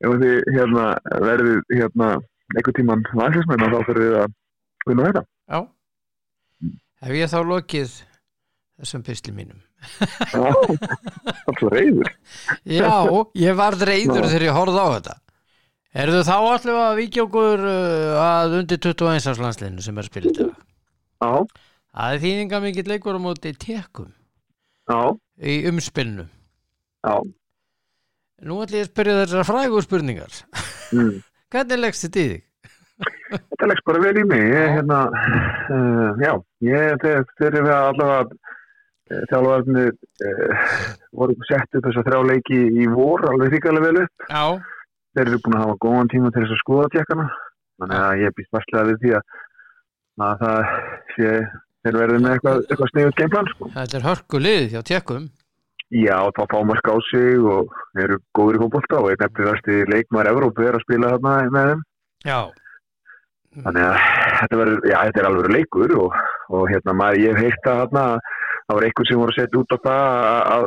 ef 0.00 0.14
þið 0.22 0.54
hérna, 0.56 0.84
verðið 1.26 1.58
hérna, 1.76 2.12
einhvern 2.56 2.78
tíman 2.78 3.08
landslæsmenn 3.12 3.74
þá 3.74 3.80
fyrir 3.88 4.06
við 4.06 4.20
að 4.20 4.36
vinna 4.88 5.08
þetta. 5.08 5.24
Já, 5.50 5.60
hef 7.04 7.18
ég 7.18 7.34
þá 7.34 7.40
lokið 7.50 7.98
þessum 8.80 9.04
pistli 9.06 9.34
mínum. 9.36 9.60
Já, 9.60 9.69
alltaf 10.36 11.66
reyður. 11.72 12.12
Já, 12.68 12.92
ég 13.40 13.58
varð 13.58 13.84
reyður 13.88 14.28
þegar 14.28 14.46
ég 14.48 14.56
horfði 14.56 14.84
á 14.84 14.88
þetta 14.98 15.16
Erðu 15.90 16.20
þá 16.22 16.34
allir 16.38 16.76
að 16.78 16.98
vikja 17.00 17.22
okkur 17.26 17.62
uh, 17.66 18.18
að 18.22 18.52
undir 18.60 18.78
21 18.78 19.24
árs 19.32 19.40
landsliðinu 19.42 19.82
sem 19.82 19.96
er 19.98 20.06
spilit? 20.06 20.36
Já, 20.38 21.30
Það 21.90 22.12
er 22.14 22.20
þýðinga 22.22 22.60
mikill 22.62 22.84
leikur 22.92 23.18
á 23.18 23.20
móti 23.20 23.50
tekum 23.58 24.12
já, 24.86 25.00
í 25.42 25.56
umspilinu. 25.66 26.28
já. 27.02 27.16
Nú 28.46 28.60
ætlum 28.62 28.78
ég 28.78 28.86
að 28.86 28.92
spyrja 28.92 29.16
þessar 29.18 29.48
frægur 29.48 29.84
spurningar. 29.84 30.38
Mm. 30.94 31.18
Hvernig 31.52 31.82
leggst 31.82 32.06
þetta 32.06 32.22
í 32.22 32.28
þig? 32.30 32.46
Þetta 33.34 33.68
leggst 33.72 33.86
bara 33.90 34.04
vel 34.06 34.14
í 34.22 34.24
mig. 34.30 34.46
Ég, 34.46 34.70
hérna, 34.78 35.00
uh, 35.74 36.22
já, 36.22 36.32
ég, 36.70 37.02
þegar 37.02 37.58
við 37.58 37.74
allavega 37.74 38.38
þjálfarnir 39.30 39.94
uh, 39.94 40.68
voru 41.16 41.34
sett 41.48 41.78
upp 41.78 41.88
þess 41.88 42.02
að 42.02 42.10
þrjá 42.10 42.20
leiki 42.30 42.60
í 42.82 42.86
vor, 42.92 43.24
alveg 43.30 43.56
ríkalega 43.56 43.88
vel 43.88 44.04
upp. 44.04 44.28
Já, 44.30 44.44
Þeir 45.10 45.26
eru 45.26 45.40
búin 45.42 45.56
að 45.58 45.64
hafa 45.64 45.78
góðan 45.82 46.10
tíma 46.12 46.30
til 46.30 46.44
þess 46.44 46.54
að 46.54 46.60
skoða 46.60 46.90
tjekkana. 46.94 47.26
Þannig 47.80 48.02
að 48.04 48.22
ég 48.22 48.34
býst 48.36 48.54
vastlega 48.54 48.86
við 48.86 48.98
því 49.02 49.12
að, 49.18 49.34
að 50.26 50.44
það 50.44 50.70
sé, 51.16 51.34
þeir 51.82 51.98
verði 51.98 52.20
með 52.20 52.34
eitthvað, 52.36 52.62
eitthvað 52.68 52.90
sniðut 52.92 53.20
geimplan, 53.20 53.50
sko. 53.50 53.70
þetta 53.74 53.98
er 53.98 54.06
hörku 54.06 54.42
lið 54.44 54.66
hjá 54.74 54.80
tekum. 54.92 55.28
Já, 55.90 56.16
þá 56.36 56.42
fá 56.46 56.58
maður 56.62 56.82
ská 56.84 56.92
sig 57.08 57.46
og 57.50 57.72
eru 57.98 58.20
góður 58.38 58.56
í 58.56 58.62
fótbolta 58.62 59.00
og 59.00 59.08
einn 59.10 59.24
eftirasti 59.26 59.78
leikmaður 59.90 60.30
Evrópu 60.30 60.68
er 60.68 60.78
að 60.78 60.84
spila 60.84 61.14
þarna 61.16 61.32
með 61.56 61.70
þeim. 61.70 61.80
Já. 62.28 62.38
Þannig 63.64 63.86
að 63.88 63.96
þetta, 64.38 64.60
verður, 64.60 64.84
já, 64.86 64.98
þetta 65.00 65.20
er 65.20 65.28
alveg 65.32 65.54
leikur 65.56 65.96
og, 65.98 66.20
og 66.54 66.68
hérna 66.70 66.94
maður, 66.94 67.24
ég 67.24 67.34
hef 67.34 67.48
heilt 67.48 67.70
að 67.72 67.82
það 68.70 68.78
var 68.78 68.86
einhver 68.86 69.08
sem 69.08 69.20
voru 69.20 69.34
setja 69.34 69.60
út 69.60 69.74
á 69.74 69.78
það 69.82 70.04
að, 70.30 70.42
að, 70.54 70.66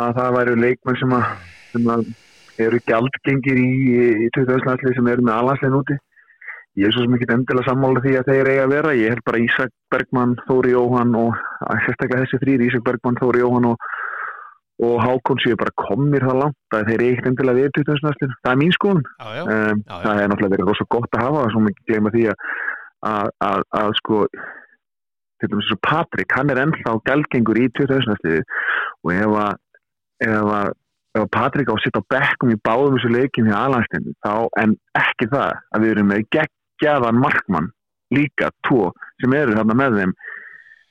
að 0.00 0.16
það 0.18 0.36
væru 0.38 0.54
leikmenn 0.62 1.00
sem, 1.00 1.14
að, 1.18 1.26
sem 1.74 1.90
að 1.94 2.04
eru 2.64 2.80
gjaldgengir 2.88 3.60
í, 3.60 3.70
í 4.24 4.32
2000 4.36 4.96
sem 4.96 5.12
eru 5.12 5.26
með 5.26 5.36
alanslegin 5.36 5.80
úti. 5.82 5.98
Ég 6.74 6.88
er 6.88 6.94
svo 6.94 7.04
sem 7.04 7.12
ekki 7.14 7.28
endilega 7.30 7.68
sammála 7.68 8.00
því 8.02 8.16
að 8.18 8.30
þeir 8.32 8.48
eiga 8.50 8.62
að 8.64 8.72
vera. 8.72 8.94
Ég 8.98 9.12
held 9.12 9.26
bara 9.28 9.42
Ísak 9.44 9.74
Bergmann, 9.94 10.32
Þóri 10.48 10.72
Jóhann 10.72 11.12
og 11.18 11.36
sérstaklega 11.84 12.24
þessi 12.24 12.40
þrýri, 12.42 12.70
Ísak 12.70 12.82
Bergmann, 12.86 13.20
Þóri 13.20 13.44
Jóhann 13.44 13.68
og, 13.70 13.86
og 14.82 14.96
Hákon 15.04 15.42
séu 15.44 15.58
bara 15.60 15.74
komir 15.84 16.26
það 16.26 16.40
langt 16.40 16.74
að 16.74 16.90
þeir 16.90 17.04
eiga 17.04 17.12
ekkert 17.12 17.30
endilega 17.30 17.60
við 17.60 17.70
2000 17.78 18.34
Það 18.40 18.50
er 18.50 18.60
mín 18.64 18.74
skoðun. 18.74 19.06
Um, 19.22 19.84
það 19.92 20.24
er 20.24 20.32
náttúrulega 20.32 20.56
verið 20.56 20.72
rosa 20.72 20.88
gott 20.96 21.14
að 21.14 21.26
hafa 21.28 21.46
svo 21.54 21.62
mikið 21.68 21.92
gleyma 21.92 22.14
því 22.16 22.26
að, 22.34 23.64
að 23.84 23.96
sko 24.00 24.24
til 25.40 25.50
dæmis 25.50 25.68
svo 25.70 25.78
Patrik, 25.82 26.32
hann 26.36 26.50
er 26.52 26.62
ennþá 26.62 26.96
gælgengur 27.08 27.58
í 27.58 27.68
2000 27.78 28.42
og 29.04 29.12
ef 29.12 29.36
að 29.44 29.52
að, 30.22 30.72
að 31.18 31.28
Patrik 31.34 31.70
á 31.70 31.74
að 31.74 31.82
sitta 31.84 32.02
á 32.02 32.10
bekkum 32.14 32.52
í 32.54 32.60
báðum 32.66 32.98
þessu 32.98 33.12
leikin 33.12 33.48
hjá 33.50 33.58
alanstinni 33.64 34.14
þá, 34.24 34.48
en 34.62 34.76
ekki 34.98 35.30
það 35.32 35.56
að 35.74 35.84
við 35.84 35.94
erum 35.94 36.10
með 36.12 36.26
geggjaðan 36.36 37.20
markmann 37.22 37.70
líka, 38.14 38.50
tvo, 38.66 38.92
sem 39.22 39.34
eru 39.34 39.56
þarna 39.58 39.78
með 39.78 39.98
þeim 40.00 40.14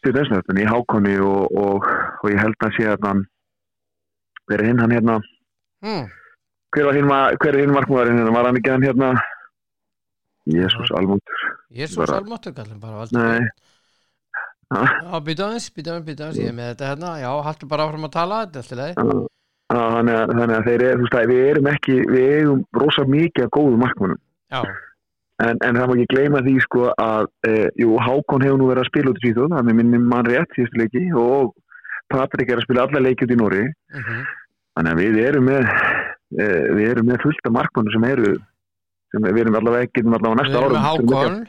2000 0.03 0.59
í 0.59 0.67
Hákonni 0.67 1.15
og, 1.23 1.53
og, 1.55 1.88
og 2.21 2.31
ég 2.31 2.41
held 2.41 2.65
að 2.65 2.75
sé 2.77 2.89
að 2.91 3.07
hann 3.07 3.23
hver 4.50 4.59
er 4.59 4.67
hinn 4.67 4.81
hann 4.83 4.91
hérna? 4.91 5.21
Mm. 5.83 6.07
hver 6.73 6.95
hinn, 6.95 7.12
hver 7.39 7.53
er 7.53 7.62
hinn 7.63 7.75
markmaðurinn 7.75 8.19
hérna, 8.19 8.35
var 8.35 8.50
hann 8.50 8.59
ekki 8.59 8.73
hann 8.73 8.88
hérna? 8.88 9.13
Jésús 10.51 10.91
almútur 10.91 11.45
Jésús 11.71 12.12
almáttu 12.12 12.51
kallum 12.55 12.81
bara 12.81 13.03
valdi. 13.03 13.47
Já, 14.74 15.20
býta 15.27 15.48
aðeins, 15.48 15.70
býta 15.75 15.94
aðeins, 15.94 16.08
býta 16.10 16.27
aðeins, 16.27 16.42
ég 16.42 16.51
er 16.51 16.58
með 16.58 16.74
þetta 16.74 16.89
hérna. 16.92 17.13
Já, 17.22 17.30
haldur 17.48 17.72
bara 17.72 17.88
áfram 17.88 18.10
að 18.10 18.13
tala, 18.18 18.44
þetta 18.44 18.60
er 18.60 18.63
alltaf 18.63 18.82
leið. 18.84 19.30
Já, 19.74 19.80
þannig 19.96 20.15
að, 20.18 20.32
þannig 20.38 20.56
að 20.56 20.68
þeir 20.68 20.84
eru, 20.86 20.96
þú 20.98 21.06
veist 21.06 21.15
að 21.18 21.32
við 21.32 21.44
erum 21.50 21.68
ekki 21.72 21.96
við 22.12 22.25
eigum 22.38 22.60
rosa 22.77 23.06
mikið 23.10 23.46
af 23.46 23.51
góðu 23.56 23.80
markmannum 23.82 24.20
Já, 24.53 24.60
en, 25.46 25.62
en 25.65 25.80
það 25.80 25.88
má 25.89 25.94
ekki 25.96 26.08
gleyma 26.12 26.42
því 26.46 26.56
sko 26.65 26.84
að 26.92 27.30
e, 27.48 27.53
jú, 27.82 27.96
Hákon 28.03 28.46
hefur 28.46 28.60
nú 28.62 28.70
verið 28.70 28.84
að 28.84 28.89
spila 28.92 29.13
út 29.13 29.22
í 29.22 29.24
Svíþjóð, 29.24 29.56
með 29.58 29.77
minnum 29.80 30.06
mann 30.12 30.30
rétt 30.30 30.58
síðustu 30.58 30.82
leiki 30.82 31.03
og 31.18 31.56
Patrik 32.13 32.51
er 32.51 32.62
að 32.62 32.68
spila 32.68 32.86
alla 32.86 33.03
leiki 33.08 33.25
út 33.25 33.34
í 33.34 33.39
Nóri 33.39 33.63
mhm. 33.65 34.22
þannig 34.77 34.94
að 34.94 35.01
við 35.01 35.20
erum 35.24 35.50
með 35.50 35.68
e, 35.72 36.48
við 36.77 36.86
erum 36.92 37.10
með 37.10 37.25
fullt 37.25 37.50
af 37.50 37.58
markmannum 37.58 37.96
sem 37.96 38.08
eru 38.12 38.36
sem 39.13 39.30
við 39.30 39.44
erum 39.46 39.60
allavega 39.62 39.89
ekki 39.89 40.06
allavega 40.06 40.34
Við 40.34 40.42
næsta 40.44 40.60
erum 40.60 40.68
árum 40.68 40.77
með 40.77 40.86
sem 40.86 41.08
ekki- 41.08 41.22
Hákon 41.24 41.44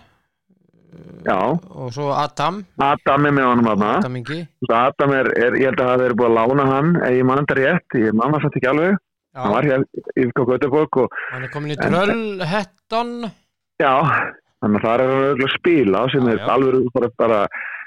Já, 1.24 1.38
og 1.72 1.88
svo 1.94 2.10
Adam, 2.12 2.58
Adam 2.84 3.26
er 3.26 3.32
með 3.32 3.46
honum 3.48 3.68
aðna 3.72 3.90
Adam 3.98 4.16
Adam 4.78 5.14
er, 5.16 5.30
er, 5.40 5.56
ég 5.58 5.70
held 5.70 5.80
að 5.80 5.88
það 5.90 6.02
hefur 6.04 6.16
búið 6.20 6.30
að 6.30 6.36
lána 6.38 6.66
hann 6.70 6.90
ef 7.02 7.14
ég 7.16 7.24
mann 7.28 7.40
þetta 7.42 7.56
rétt, 7.58 7.96
ég 8.04 8.12
mann 8.18 8.34
það 8.34 8.42
samt 8.44 8.58
ekki 8.60 8.70
alveg. 8.72 8.96
Hann 9.34 9.48
Já, 9.48 9.54
var 9.54 9.66
hér 9.66 9.84
í 10.20 10.26
Göteborg 10.38 10.98
hann 11.32 11.42
er 11.46 11.50
komin 11.54 11.72
í 11.72 11.76
En- 11.80 11.94
dröll, 11.96 12.44
hetton. 12.46 13.14
já, 13.82 13.94
þannig 14.62 14.78
að 14.78 14.84
það 14.84 14.94
er 14.94 15.02
hann 15.04 15.24
auðvitað 15.24 15.48
að 15.48 15.56
spila 15.58 16.02
sem 16.12 16.28
Já, 16.28 16.32
er 16.34 16.44
alveg 16.54 16.86
bara, 16.94 17.08
bara, 17.18 17.40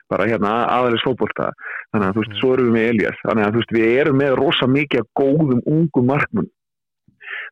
bara 0.10 0.28
hérna 0.28 0.52
aðalis 0.76 1.06
fótbolta. 1.08 1.52
Þannig 1.94 2.08
að 2.10 2.14
þú 2.18 2.22
veist, 2.26 2.34
Mm. 2.34 2.40
svo 2.42 2.54
erum 2.54 2.68
við 2.68 2.76
með 2.76 2.90
Elias 2.92 3.22
þannig 3.24 3.46
að 3.48 3.52
þú 3.54 3.62
veist, 3.62 3.76
við 3.78 3.98
erum 4.02 4.18
með 4.20 4.36
rosa 4.42 4.68
mikið 4.68 5.04
góðum 5.16 5.62
ungum 5.66 6.06
markmun 6.12 6.50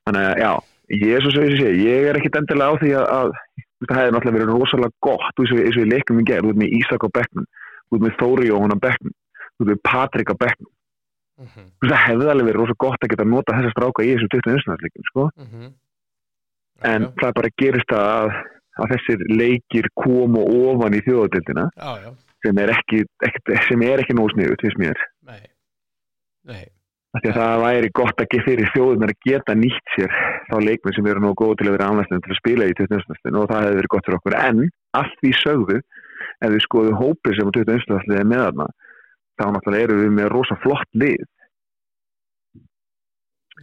þannig 0.05 0.25
að 0.27 0.37
já, 0.43 0.51
ég 0.89 1.15
er 1.15 1.21
svo 1.23 1.31
sem 1.31 1.43
ég 1.47 1.55
sé 1.61 1.69
ég 1.85 2.09
er 2.09 2.19
ekkit 2.19 2.35
endilega 2.41 2.71
á 2.71 2.75
því 2.81 2.91
að, 2.99 3.31
það 3.91 4.01
hefði 4.01 4.15
náttúrulega 4.15 4.37
verið 4.37 4.51
rosalega 4.53 4.97
gott 5.05 5.41
eins 5.41 5.53
og, 5.53 5.61
eins 5.61 5.77
og 5.77 5.83
við 5.83 5.91
leikum 5.93 6.21
í 6.21 6.25
gerð, 6.29 6.45
þú 6.45 6.51
veist 6.51 6.61
með 6.61 6.75
Ísak 6.79 7.05
á 7.05 7.09
bekknum 7.17 7.47
þú 7.85 7.95
veist 7.95 8.05
með 8.05 8.17
Þóri 8.21 8.49
Jóhann 8.49 8.75
á 8.75 8.83
bekknum 8.85 9.15
þú 9.15 9.65
veist 9.65 9.71
með 9.71 9.81
Patrik 9.85 10.31
á 10.31 10.35
bekknum. 10.43 10.71
Þú 11.35 11.63
veist, 11.83 11.91
það 11.91 12.03
hefði 12.05 12.29
alveg 12.31 12.47
verið 12.49 12.61
rosa 12.61 12.75
gott 12.79 13.01
að 13.03 13.11
geta 13.11 13.25
nota 13.27 13.55
þessa 13.57 13.73
stráka 13.73 14.05
í 14.05 14.11
þessum 14.13 14.31
20 14.35 14.53
einstakleikum 14.55 15.09
sko. 15.09 15.25
mhm. 15.41 15.73
en 16.85 17.07
Já, 17.07 17.11
það 17.21 17.35
bara 17.39 17.51
gerist 17.61 17.91
það 17.91 18.07
að, 18.11 18.29
að 18.83 18.93
þessir 18.93 19.25
leikir 19.31 19.89
komu 19.95 20.41
ofan 20.43 20.95
í 20.95 21.01
þjóðadildina 21.05 21.65
Já, 21.71 21.91
já, 22.03 22.09
sem 22.45 22.61
er 22.63 22.71
ekki, 22.75 23.03
ekki, 23.27 23.59
sem 23.67 23.85
er 23.87 24.03
ekki 24.03 24.15
nóg 24.17 24.33
sniðut 24.33 24.65
finnst 24.65 24.81
mér, 24.81 25.03
nei, 25.29 25.39
nei. 26.51 26.65
af 27.15 27.23
því 27.23 27.31
að 27.31 27.39
það 27.39 27.63
væri 27.63 27.91
gott 28.01 28.23
að 28.25 28.35
fyrir 28.49 28.73
þjóðunar 28.75 29.13
að 29.15 29.29
geta 29.29 29.55
nýtt 29.55 29.95
sér 29.95 30.19
þá 30.49 30.55
leikmenn 30.61 30.95
sem 30.95 31.09
eru 31.11 31.23
nógu 31.23 31.37
góð 31.41 31.53
til 31.59 31.69
að 31.69 31.77
vera 31.77 31.91
ánæstum 31.91 32.23
til 32.23 32.33
að 32.33 32.41
spila 32.41 32.69
í 32.69 32.75
20 32.77 32.97
einstakleikum 32.97 33.41
og 33.41 33.51
það 33.51 33.63
hefði 33.65 33.79
verið 33.79 33.93
gott 33.93 34.07
fyrir 34.07 34.19
okkur. 34.19 34.37
En 34.39 34.65
allt 34.99 35.21
því 35.21 35.31
sögðu 35.41 35.77
ef 35.79 36.49
við 36.55 36.65
skoðum 36.65 36.99
hópið 37.01 37.37
sem 37.37 37.49
á 37.49 37.55
20 37.57 37.75
einstakleikum 37.75 38.19
er 38.19 38.29
með 38.31 38.43
þarna 38.45 38.67
þá 39.35 39.45
náttúrulega 39.51 39.87
eru 39.87 40.01
við 40.01 40.13
með 40.15 40.29
rosa 40.33 40.57
flott 40.63 40.91
lið. 40.95 41.25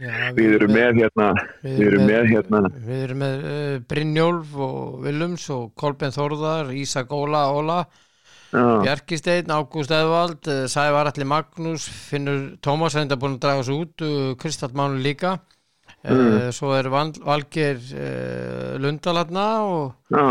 Já, 0.01 0.31
við 0.33 0.55
erum 0.57 0.71
með 0.73 0.95
hérna 1.03 1.25
við 1.61 1.83
erum 1.85 2.07
með 2.09 2.23
hérna 2.31 2.61
Við 2.73 3.01
erum 3.03 3.19
með 3.21 3.43
uh, 3.45 3.75
Brynjólf 3.91 4.55
og 4.65 5.03
Willums 5.03 5.43
og 5.53 5.67
Kolben 5.77 6.15
Þórðar, 6.15 6.71
Ísak 6.73 7.13
Óla, 7.13 7.43
Óla, 7.53 7.75
já, 8.49 8.63
Bjarkisteinn, 8.87 9.53
Ágúst 9.53 9.93
Eðvald, 9.93 10.49
uh, 10.49 10.63
Sævar 10.65 11.11
Alli 11.11 11.27
Magnús, 11.29 11.85
Finnur 12.09 12.55
Tómas 12.65 12.97
reynda 12.97 13.19
búin 13.21 13.37
að 13.37 13.43
draga 13.45 13.67
svo 13.67 13.83
út, 13.85 14.01
uh, 14.01 14.33
Kristall 14.41 14.73
Mánu 14.73 14.97
líka. 15.05 15.35
Mm. 16.03 16.49
Svo 16.51 16.73
er 16.75 16.89
Val- 16.91 17.15
Valgeir 17.23 17.77
uh, 17.95 18.73
Lundalatna 18.83 19.45
og 19.63 19.93
já, 20.11 20.25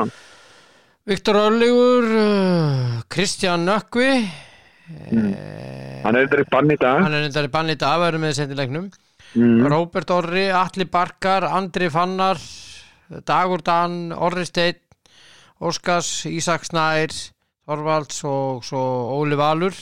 Viktor 1.09 1.39
Örlegur, 1.47 2.05
uh, 2.13 2.99
Kristján 3.09 3.65
Nökkvi. 3.65 4.11
Mm. 5.09 5.31
Hann 6.05 6.19
er 6.19 6.27
þetta 6.27 6.43
í 6.45 6.49
bann 6.53 6.75
í 6.75 6.77
dag 6.77 7.01
hann 7.07 7.15
er 7.17 7.23
reyndar 7.25 7.47
í 7.49 7.53
banni 7.55 7.73
í 7.77 7.81
dag, 7.81 7.97
verður 8.03 8.21
með 8.27 8.35
sendilegnum. 8.37 8.91
mm. 9.33 9.65
Róbert 9.73 10.11
Orri, 10.13 10.45
Alli 10.53 10.85
Barkar, 10.93 11.47
Andri 11.49 11.89
Fannar, 11.95 12.37
Dagur 13.25 13.63
Dan, 13.65 14.13
Orri 14.13 14.45
Steinn, 14.45 14.77
Óskars, 15.63 16.27
Ísak 16.29 16.67
Snær, 16.69 17.15
Þorvalds 17.65 18.21
og 18.29 18.65
svo 18.67 18.83
Óli 19.17 19.39
Valur. 19.41 19.73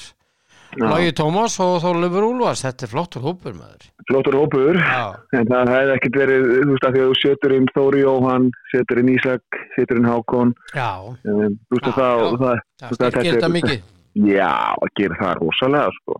Lagi 0.78 1.10
Tómas 1.18 1.56
og 1.62 1.80
Þorlefur 1.82 2.24
Úlfars. 2.28 2.60
Þetta 2.62 2.86
er 2.86 2.90
flottur 2.92 3.24
hópur 3.24 3.54
maður. 3.58 3.88
flottur 4.10 4.36
hópur 4.38 4.76
Já, 4.78 5.02
en 5.38 5.46
það 5.50 5.70
hefði 5.74 5.94
ekkert 5.96 6.16
verið 6.20 6.44
þú 6.50 6.70
veist 6.74 6.86
að 6.86 6.94
því 6.94 7.00
að 7.02 7.10
þú 7.10 7.16
setur 7.20 7.54
inn 7.56 7.66
Þóri 7.74 8.00
Jóhann 8.04 8.46
setur 8.72 9.00
inn 9.02 9.10
Ísak, 9.14 9.58
setur 9.76 10.00
inn 10.00 10.08
Hákon 10.10 10.52
já, 10.74 10.88
um, 11.30 11.58
þú 11.70 11.76
veist 11.76 11.88
að 11.90 11.98
það, 11.98 12.62
það 12.80 13.04
er- 13.06 13.28
þetta 13.30 13.50
mikið. 13.56 13.82
já, 14.30 14.50
að 14.78 14.94
gera 15.00 15.18
það 15.20 15.34
rosalega 15.42 15.90
sko. 15.98 16.16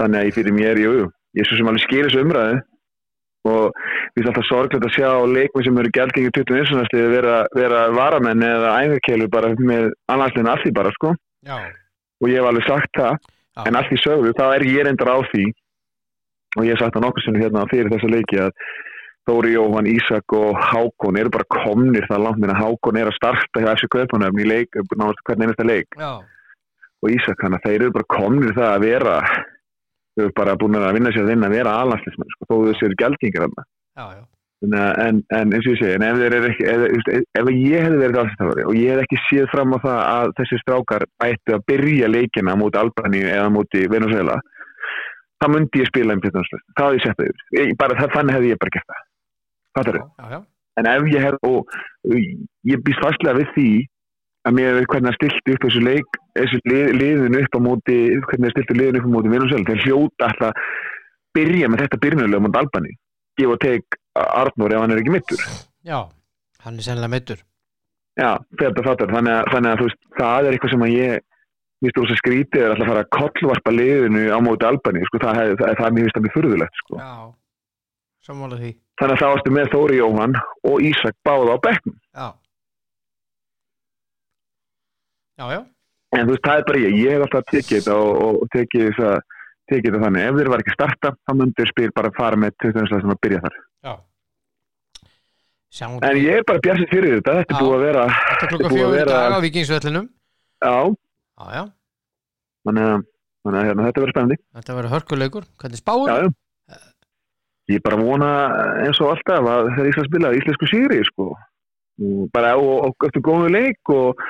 þannig 0.00 0.18
að 0.20 0.26
ég 0.30 0.34
fyrir 0.38 0.56
mér, 0.56 0.80
jú, 0.82 0.94
ég 1.36 1.40
er 1.42 1.46
svo 1.50 1.56
sem 1.60 1.70
alveg 1.70 1.84
skýr 1.86 2.08
þessu 2.08 2.24
umræðu 2.26 2.56
og 3.46 3.78
við 4.16 4.22
erum 4.24 4.32
alltaf 4.32 4.48
sorglega 4.50 4.86
að 4.90 4.96
sjá 4.96 5.10
leikmi 5.36 5.64
sem 5.64 5.78
eru 5.78 5.90
gælgengi 5.94 6.30
21. 6.34 6.84
stið 6.90 7.08
vera, 7.14 7.36
vera 7.54 7.84
varamenn 7.94 8.42
eða 8.42 8.74
æfingarkeilu 8.82 9.30
bara 9.30 9.54
með 9.58 9.90
annarslegin 10.10 10.50
af 10.50 10.58
því 10.64 10.74
bara 10.74 10.90
sko 10.98 11.14
Já, 11.46 11.58
og 11.62 12.28
ég 12.28 12.40
hef 12.42 12.50
alveg 12.50 12.66
sagt 12.66 12.90
það 12.98 13.14
já, 13.56 13.64
en 13.66 13.78
allt 13.80 13.94
í 13.94 14.00
sögðu, 14.02 14.34
þá 14.36 14.44
er 14.48 14.66
ég 14.68 14.86
reyndar 14.86 15.12
á 15.12 15.18
því 15.32 15.46
og 16.56 16.64
ég 16.64 16.74
hef 16.74 16.82
sagt 16.82 16.96
það 16.96 17.06
nokkur 17.06 17.24
sinni 17.24 17.42
hérna 17.42 17.66
fyrir 17.72 17.92
þessa 17.92 18.12
leiki 18.12 18.44
að 18.44 18.68
Þóri 19.26 19.56
Jóhann, 19.56 19.88
Ísak 19.90 20.32
og 20.38 20.54
Hákon 20.62 21.16
eru 21.18 21.32
bara 21.34 21.48
komnir 21.50 22.04
það 22.06 22.20
langt 22.22 22.38
minna 22.38 22.54
Hákon 22.54 22.98
er 23.00 23.08
að 23.10 23.16
starta 23.16 23.62
hjá 23.64 23.72
FC 23.72 23.88
Kaupanöfn 23.90 24.38
í 24.38 24.46
leik, 24.46 24.70
náttúrulega 24.70 25.26
hvernig 25.26 25.48
einasta 25.48 25.66
leik. 25.66 25.96
Já, 25.98 26.12
og 27.02 27.12
Ísak 27.12 27.42
þannig 27.42 27.60
að 27.60 27.66
þeir 27.66 27.84
eru 27.84 27.94
bara 27.96 28.08
komnir 28.14 28.54
það 28.56 28.70
að 28.70 28.84
vera 28.86 29.16
þau 30.16 30.24
eru 30.24 30.32
bara 30.36 30.56
búin 30.60 30.78
að 30.78 30.94
vinna 30.96 31.12
sér 31.12 31.28
vinna 31.28 31.50
að 31.50 31.58
vera 31.58 31.74
alanslismenn 31.82 32.32
sko, 32.32 32.48
þó 32.48 32.54
þau 32.64 32.78
séu 32.80 32.96
gældingar 33.02 33.46
hann 33.46 33.56
já, 33.60 34.06
já. 34.16 34.22
Að- 34.64 34.98
En, 35.06 35.22
en 35.36 35.52
eins 35.52 35.66
og 35.68 35.74
ég 35.74 35.78
segi, 35.82 35.94
en 35.94 36.02
ef, 36.02 36.16
ekki, 36.48 36.64
ef, 36.64 36.80
ef, 37.36 37.48
ég 37.52 37.82
hefði 37.84 37.98
verið 38.00 38.20
aðstæðari 38.22 38.62
og 38.64 38.74
ég 38.74 38.88
hef 38.94 39.02
ekki 39.04 39.18
séð 39.28 39.50
fram 39.52 39.74
á 39.76 39.78
það 39.84 39.98
að 40.16 40.30
þessi 40.38 40.58
strákar 40.62 41.04
ættu 41.26 41.52
að 41.54 41.64
byrja 41.68 42.08
leikina 42.08 42.54
múti 42.56 42.80
Albani 42.80 43.20
eða 43.28 43.50
múti 43.52 43.82
Venezuela, 43.92 44.38
þá 45.36 45.46
myndi 45.52 45.82
ég 45.82 45.90
spila 45.90 46.14
um 46.16 46.22
Péturslega. 46.24 46.64
Það 46.72 46.86
hefði 46.86 46.96
ég 46.96 47.04
sett 47.04 47.18
það 47.20 47.28
yfir. 47.28 47.74
Það, 47.76 48.10
þannig 48.16 48.34
hefði 48.38 48.48
ég 48.54 48.58
bara 48.62 48.74
gert 48.78 48.88
það. 48.88 49.02
Fattar 49.76 49.98
já, 50.00 50.06
já, 50.32 50.40
En 50.76 50.86
ef 50.86 51.02
ég 51.12 51.20
hef, 51.26 51.36
og 51.42 51.76
ég 52.72 52.82
býst 52.84 53.04
fastlega 53.04 53.38
við 53.38 53.52
því 53.52 53.68
að 54.46 54.56
mér 54.56 54.74
veit 54.78 54.88
hvernig 54.88 55.10
það 55.12 55.18
stilti 55.20 55.52
upp 55.52 55.62
þessu 55.66 55.84
leik, 55.84 56.18
þessu 56.38 56.58
lið, 56.64 56.90
liðinu 56.96 57.42
upp 57.44 57.56
á 57.56 57.60
móti, 57.60 57.98
hvernig 58.24 58.48
það 58.48 58.54
stilti 58.56 58.78
liðinu 58.80 58.98
upp 59.02 59.08
á 59.08 59.14
móti 59.16 59.32
Venezuela, 59.36 59.68
þeir 59.68 59.84
hljóta 59.84 60.28
alltaf 60.30 60.52
byrja 61.36 61.68
með 61.68 61.80
þetta 61.84 62.00
byrjunulega 62.00 62.40
Arnur 64.40 64.74
ef 64.76 64.80
hann 64.84 64.94
er 64.96 65.00
ekki 65.02 65.14
mittur. 65.14 65.42
já, 65.86 65.98
hann 66.64 66.78
er 66.80 66.86
sennilega 66.88 67.12
meittur 67.16 67.42
Já, 68.16 68.30
þetta 68.56 68.80
fattar. 68.86 69.10
Þannig 69.12 69.34
að, 69.36 69.48
þannig 69.52 69.70
að 69.74 69.80
veist, 69.84 69.98
það 70.16 70.46
er 70.48 70.54
eitthvað 70.56 70.70
sem 70.72 70.84
að 70.86 70.92
ég, 70.96 71.24
stóð 71.90 72.06
þess 72.06 72.14
að 72.14 72.20
skrítið 72.22 72.62
er 72.64 72.70
alltaf 72.72 72.86
að 72.86 72.92
fara 72.92 73.02
að 73.04 73.10
kollvarpa 73.16 73.72
liðinu 73.76 74.22
á 74.32 74.38
móti 74.40 74.64
Albani, 74.64 75.02
sko, 75.10 75.20
það, 75.20 75.36
hef, 75.42 75.52
það, 75.60 75.74
það 75.76 75.86
er 75.88 75.92
mér 75.96 76.06
finnst 76.06 76.16
það 76.16 76.24
mjög 76.24 76.36
furðulegt, 76.38 76.80
sko. 76.80 77.00
já, 77.02 77.12
sammála 78.30 78.60
því 78.62 78.70
Þannig 78.96 79.12
að 79.12 79.20
það 79.20 79.32
varstu 79.34 79.52
með 79.58 79.68
Þóri 79.74 79.98
Jóhann 80.00 80.38
og 80.70 80.86
Ísak 80.88 81.16
báða 81.28 81.52
á 81.52 81.58
bekknum. 81.68 81.96
já 82.16 82.26
já, 85.36 85.46
já, 85.52 85.60
En 86.16 86.24
þú 86.24 86.32
veist, 86.36 86.44
það 86.46 86.60
er 86.62 86.66
bara 86.70 86.80
ég, 86.80 86.94
ég 87.02 87.12
hef 87.16 87.24
alltaf 87.26 87.48
tekið 87.50 87.76
þetta 87.82 87.96
og, 88.00 88.40
og 88.40 88.48
tekið 88.54 88.84
þess 88.88 89.04
að 89.10 89.16
tekið 89.70 89.92
þetta 89.94 90.04
þannig, 90.06 90.26
ef 90.30 90.36
þeir 90.40 90.50
var 90.52 90.62
ekki 90.62 90.74
starta 90.76 91.12
þá 91.26 91.32
myndir 91.40 91.70
spil 91.72 91.88
bara 91.96 92.10
fara 92.16 92.38
með 92.40 92.54
20. 92.64 92.88
sem 93.02 93.14
að 93.14 93.20
byrja 93.26 93.40
þar. 93.46 93.56
En 96.06 96.16
ég 96.16 96.38
er 96.40 96.44
bara 96.48 96.62
björnsið 96.64 96.88
fyrir 96.92 97.16
þetta, 97.18 97.32
þetta 97.42 97.52
er 97.56 97.60
búið 97.60 97.74
að 97.76 97.82
vera 97.84 98.04
þetta 98.08 98.70
fjögur 98.70 98.86
í 98.86 98.92
vera- 98.94 99.12
dag 99.12 99.34
á 99.36 99.38
vikingsvellinum 99.44 100.06
já, 100.64 100.76
þannig 102.64 102.86
að, 102.86 103.02
hérna, 103.66 103.86
þetta 103.86 104.00
verður 104.02 104.14
spennandi. 104.14 104.38
Þetta 104.56 104.76
verður 104.78 104.94
hörkuleikur. 104.94 105.44
Hvernig 105.60 105.82
spáur? 105.82 106.08
já, 106.08 106.16
já. 106.70 106.78
ég 107.74 107.82
bara 107.82 107.98
vona 108.00 108.30
eins 108.86 109.00
og 109.02 109.12
alltaf 109.12 109.50
að 109.52 109.68
þeir 109.76 109.90
Ísland 109.90 110.08
spila 110.08 110.32
íslensku 110.38 110.70
síri 110.70 111.02
sko. 111.10 111.28
Bara 112.32 112.56
og, 112.56 112.88
og 112.88 113.06
eftir 113.08 113.24
góðu 113.26 113.52
leik 113.52 113.92
og 113.92 114.20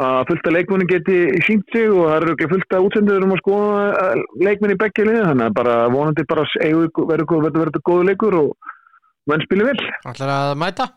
að 0.00 0.24
fullta 0.28 0.50
leikmunni 0.50 0.86
geti 0.90 1.16
sínt 1.46 1.68
sig 1.70 1.86
og 1.86 2.08
það 2.08 2.16
eru 2.16 2.32
ekki 2.34 2.48
fullta 2.50 2.80
útsendur 2.82 3.26
um 3.26 3.34
að 3.36 3.42
skoða 3.44 4.06
leikmunni 4.42 4.74
í 4.74 4.80
begge 4.80 5.06
liði 5.06 5.26
þannig 5.28 5.46
að 5.50 5.58
bara 5.60 5.76
vonandi 5.94 6.24
bara 6.30 6.46
verður 6.58 7.52
verður 7.54 7.84
góðu 7.86 8.08
leikur 8.08 8.38
og 8.40 8.72
menn 9.30 9.44
spili 9.46 9.68
vel. 9.68 9.78
Ætlar 10.10 10.32
að 10.34 10.56
mæta? 10.64 10.88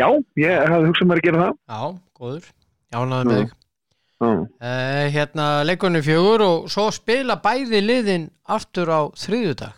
Já, 0.00 0.08
ég 0.40 0.72
hafði 0.72 0.88
hugsað 0.88 1.10
mér 1.10 1.20
að 1.20 1.28
gera 1.28 1.42
það. 1.42 1.60
já, 1.68 1.82
góður, 2.18 2.48
jánaði 2.94 3.28
með 3.28 3.38
þig. 3.42 3.52
Uh, 4.24 5.04
hérna 5.12 5.46
leikunni 5.68 6.00
fjögur 6.00 6.42
og 6.46 6.68
svo 6.72 6.88
spila 6.94 7.36
bæði 7.44 7.82
liðin 7.84 8.30
aftur 8.48 8.88
á 8.88 9.00
þriðjudag. 9.20 9.74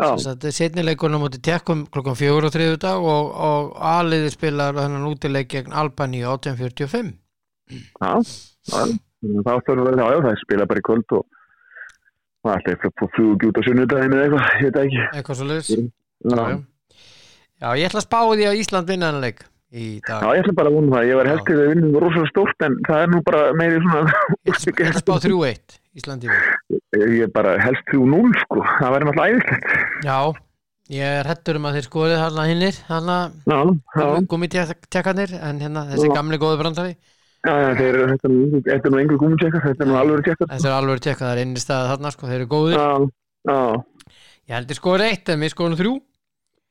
Já, 0.00 0.10
Þetta 0.16 0.48
er 0.48 0.56
setni 0.56 0.84
leikunum 0.84 1.24
mútið 1.24 1.42
tekkum 1.48 1.86
klukkan 1.92 2.16
fjögur 2.16 2.48
á 2.48 2.50
þriðjudag 2.52 3.08
og, 3.14 3.32
og 3.48 3.72
A-liði 3.80 4.30
spilar 4.32 4.76
þennan 4.76 5.08
útileik 5.08 5.50
gegn 5.52 5.74
Albani 5.76 6.22
1845 6.24 7.10
já, 7.70 8.12
já. 8.70 8.82
Það 9.20 9.52
áttur 9.54 9.82
að 9.84 10.00
það 10.26 10.40
spila 10.44 10.66
bara 10.70 10.80
í 10.82 10.86
kvöld 10.88 11.14
og 11.18 11.24
það 12.40 12.52
er 12.54 12.74
alltaf 12.74 13.04
að 13.06 13.14
fluga 13.16 13.50
út 13.50 13.60
á 13.60 13.62
sunnudaginu 13.68 14.16
eða 14.16 14.26
eitthvað, 14.26 14.50
ég 14.50 14.66
veit 14.66 14.82
ekki. 14.84 15.06
eitthvað 15.14 15.40
svo 15.40 15.48
liðs 15.50 15.72
Já, 17.60 17.74
ég 17.76 17.90
ætla 17.90 18.00
að 18.00 18.06
spá 18.06 18.20
því 18.24 18.44
að 18.48 18.60
Ísland 18.62 18.88
vinna 18.88 19.10
hann 19.10 19.20
leik 19.20 19.42
í 19.70 20.00
dag 20.02 20.24
já, 20.24 20.30
ég 20.34 20.42
ætla 20.42 20.54
bara 20.58 20.70
að 20.70 20.76
vona 20.78 20.92
það. 20.96 21.08
Ég 21.10 21.18
var 21.18 21.28
Já. 21.28 21.30
held 21.30 21.42
til 21.46 21.56
að 21.60 21.68
vinna 21.70 22.00
rosalega 22.02 22.30
stórt 22.32 22.64
en 22.66 22.76
það 22.88 23.02
er 23.04 23.10
nú 23.12 23.20
bara 23.26 23.42
meiri 23.58 23.82
svona, 23.84 24.14
Ég 24.48 24.56
ætla 24.56 24.88
að 24.90 25.02
spá 25.04 25.12
3-1 25.26 25.76
Ísland 26.00 26.24
í 26.24 26.30
vinn 26.30 27.14
ég 27.14 27.26
er 27.26 27.32
bara 27.34 27.52
helst 27.62 27.84
3-0 27.92 28.32
sko, 28.44 28.64
það 28.80 28.94
væri 28.94 29.08
náttúrulega 29.08 29.36
æðislegt. 29.36 29.68
Já, 30.06 30.18
ég 30.96 31.16
er 31.20 31.30
hættur 31.30 31.60
um 31.60 31.68
að 31.70 31.78
þeir 31.78 31.86
skoðið 31.86 32.20
þarna 32.24 32.48
hinnir 32.50 32.80
þarna 32.88 33.16
Já, 33.52 33.58
já, 34.00 34.06
gummitjekkanir 34.32 35.36
en 35.38 35.62
hérna 35.62 35.86
þessi 35.92 36.10
gamli 36.16 36.40
góðu 36.42 36.60
brandari 36.64 36.96
þetta 37.46 37.84
er 37.86 37.98
nú- 38.28 38.60
þetta 38.66 38.90
einhver 39.00 39.18
gúmutjekkar, 39.22 39.62
þetta 39.64 39.84
er 39.84 39.88
nú 39.90 39.96
alveg 40.00 40.24
tjekkar. 40.28 40.48
þessi 40.52 40.68
er 40.68 40.76
alveg 40.76 41.00
tjekkað, 41.00 41.26
það 41.26 41.32
er 41.36 41.42
einnig 41.44 41.62
stað 41.64 41.88
þarna 41.94 42.12
sko, 42.12 42.26
þeir 42.28 42.40
eru 42.40 42.50
góðir 42.52 42.76
Já, 42.76 42.88
já, 43.48 43.58
Ég 44.50 44.54
heldur 44.58 44.76
skoðið 44.80 45.06
eitt 45.10 45.28
en 45.32 45.40
við 45.44 45.52
skoðum 45.54 45.78
þrjú 45.80 45.92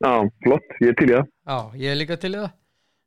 já, 0.00 0.12
flott, 0.44 0.68
ég 0.80 0.88
er 0.92 0.94
til 1.00 1.08
í 1.10 1.14
það. 1.16 1.26
Já, 1.50 1.56
ég 1.80 1.90
er 1.94 1.98
líka 2.00 2.16
til 2.20 2.34
í 2.34 2.38
það 2.38 2.50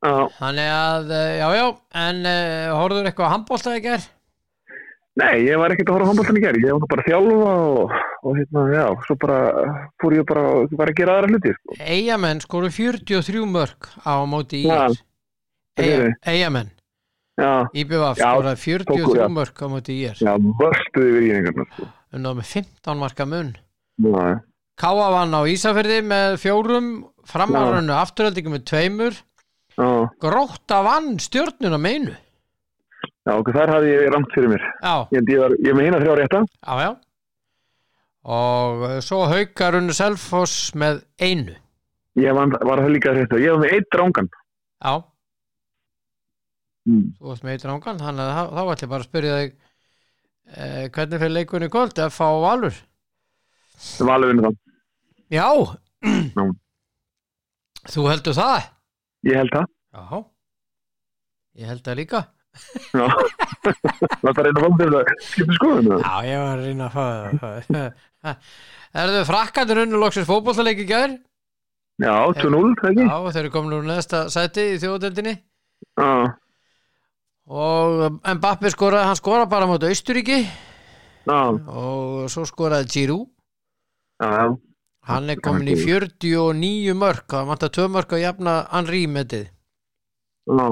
Já, 0.04 0.14
Þannig 0.36 0.68
að, 0.68 1.12
eh, 1.16 1.30
já, 1.40 1.48
já, 1.56 1.66
en 2.04 2.18
uh, 2.28 2.74
horfður 2.76 3.06
eitthvað 3.08 3.24
að 3.28 3.32
handbólta 3.38 3.72
í 3.78 3.80
ger? 3.86 4.02
Nei, 5.14 5.46
ég 5.46 5.56
var 5.62 5.70
ekkert 5.70 5.88
að 5.88 5.94
horfa 5.94 6.04
á 6.04 6.10
handbóltan 6.10 6.36
í 6.36 6.42
gerð, 6.42 6.64
ég 6.66 6.74
var 6.74 6.88
bara 6.90 7.02
að 7.04 7.08
þjálfa 7.08 7.52
og, 7.54 7.92
og 8.26 8.36
hérna, 8.36 8.64
já, 8.74 8.84
svo 9.06 9.14
bara 9.22 9.38
fór 10.02 10.16
ég 10.18 10.26
bara, 10.26 10.42
bara 10.74 10.90
að 10.92 10.98
gera 10.98 11.14
aðra 11.14 11.30
hluti, 11.30 11.52
sko. 11.54 11.76
Eyjamenn 11.86 12.42
skoru 12.42 12.68
43 12.74 13.46
mörg 13.46 13.88
á 14.04 14.14
móti 14.26 14.64
þið. 14.66 16.10
Eyjamenn, 16.26 16.73
Skoraði 17.34 18.78
tóku, 18.86 18.98
43 19.10 19.18
já. 19.18 19.28
mörg 19.28 19.62
á 19.62 19.66
móti 19.72 19.96
ír 20.04 20.18
já, 20.22 20.32
vörstuði 20.38 21.14
við 21.16 21.24
íringarna, 21.30 21.64
sko. 21.72 21.86
unnað 22.14 22.36
með 22.40 22.50
15 22.54 23.00
marka 23.00 23.26
mun 23.26 23.54
Káa 24.74 25.08
vann 25.14 25.34
á 25.34 25.40
Ísafyrði 25.46 26.00
með 26.06 26.36
fjórum 26.42 26.88
framarunnu 27.30 27.94
afturöldingu 27.94 28.52
með 28.54 28.64
tveimur 28.70 29.18
já, 29.18 29.88
Grótta 30.22 30.82
vann 30.86 31.18
stjórnuna 31.22 31.78
meinu 31.78 32.14
já, 33.24 33.32
ok, 33.34 33.50
þar 33.56 33.74
hafði 33.78 33.92
ég 33.94 34.08
rangt 34.12 34.34
fyrir 34.36 34.50
mér. 34.52 34.64
Já, 34.84 34.94
Ég, 35.16 35.34
var, 35.40 35.54
er 35.58 35.74
með 35.78 35.86
hérna 35.88 36.00
þrjá 36.04 36.14
rétta. 36.20 36.44
já, 36.62 36.74
já 36.84 36.92
og 38.24 38.84
svo 39.04 39.26
haukar 39.28 39.76
unnu 39.76 39.92
Selfoss 39.96 40.70
með 40.78 41.02
einu 41.20 41.58
Ég 42.14 42.30
var, 42.30 42.46
var 42.62 42.78
það 42.78 42.92
líka 42.94 43.12
rétta. 43.16 43.38
Ég 43.42 43.50
var 43.56 43.64
með 43.64 43.72
eitt 43.74 43.96
rángan. 43.98 44.28
Já, 44.78 44.92
Mm. 46.84 47.04
þú 47.16 47.30
varst 47.30 47.44
með 47.46 47.54
eitt 47.56 47.62
rángan 47.70 48.00
þannig 48.02 48.26
að 48.28 48.34
þá- 48.36 48.58
ætlum 48.60 48.82
ég 48.84 48.90
bara 48.92 49.00
að 49.04 49.08
spyrja 49.08 49.36
þig 49.40 49.52
eh, 50.56 50.82
hvernig 50.92 51.22
fyrir 51.22 51.32
leikunni 51.38 51.68
í 51.70 51.72
kvöld 51.72 52.00
F 52.10 52.18
á 52.20 52.28
Valur 52.44 52.76
alveg 54.04 54.30
vinna 54.34 54.50
það. 54.50 54.58
Já 55.32 55.48
Já. 56.36 56.44
Þú 57.94 58.04
heldur 58.10 58.36
það? 58.36 58.68
Ég 59.28 59.38
held 59.40 59.54
það. 59.56 59.66
Já 59.94 60.20
Ég 61.62 61.70
held 61.72 61.82
það 61.86 61.98
líka 62.02 62.20
Já. 62.94 63.06
það 64.22 64.38
er 64.44 64.50
að 64.50 64.60
fóna 64.62 64.76
til 64.78 64.86
að 64.86 64.94
það. 64.94 66.04
Já, 66.04 66.14
ég 66.28 66.38
var 66.44 66.52
að 66.52 66.64
reyna 66.68 66.86
að 66.86 66.94
fá 66.94 67.04
það 68.22 68.36
Er 68.94 69.10
þau 69.16 69.24
frakkandur 69.32 69.80
unnu 69.82 69.98
loksins 70.04 70.28
fótbollaleik 70.28 70.84
í 70.84 70.86
gær? 70.92 71.16
Já, 72.02 72.14
2-0, 72.38 72.76
það 72.78 72.92
ekki? 72.92 73.04
Já, 73.08 73.16
þeir 73.32 73.40
eru 73.46 73.50
komin 73.54 73.74
úr 73.80 73.84
neðsta 73.88 74.20
sæti 74.34 74.68
í 74.74 74.78
þjóðdeldinni 74.84 75.34
Já, 75.34 76.10
og 77.48 78.20
Mbappi 78.24 78.70
skoraði, 78.72 79.06
hann 79.10 79.18
skoraði 79.18 79.50
bara 79.52 79.66
mot 79.68 79.82
Austuríki 79.84 80.38
og 81.68 82.30
svo 82.32 82.44
skoraði 82.48 82.88
Giroud. 82.94 83.28
Hann 85.04 85.28
er 85.32 85.40
komin 85.44 85.68
í 85.68 85.76
49 85.76 86.94
mörg 86.96 87.26
það 87.28 87.48
vantar 87.50 87.72
2 87.76 87.88
mörg 87.92 88.12
að 88.16 88.22
jafna 88.24 88.54
Henri 88.72 89.02
metið 89.10 89.46
já. 90.48 90.66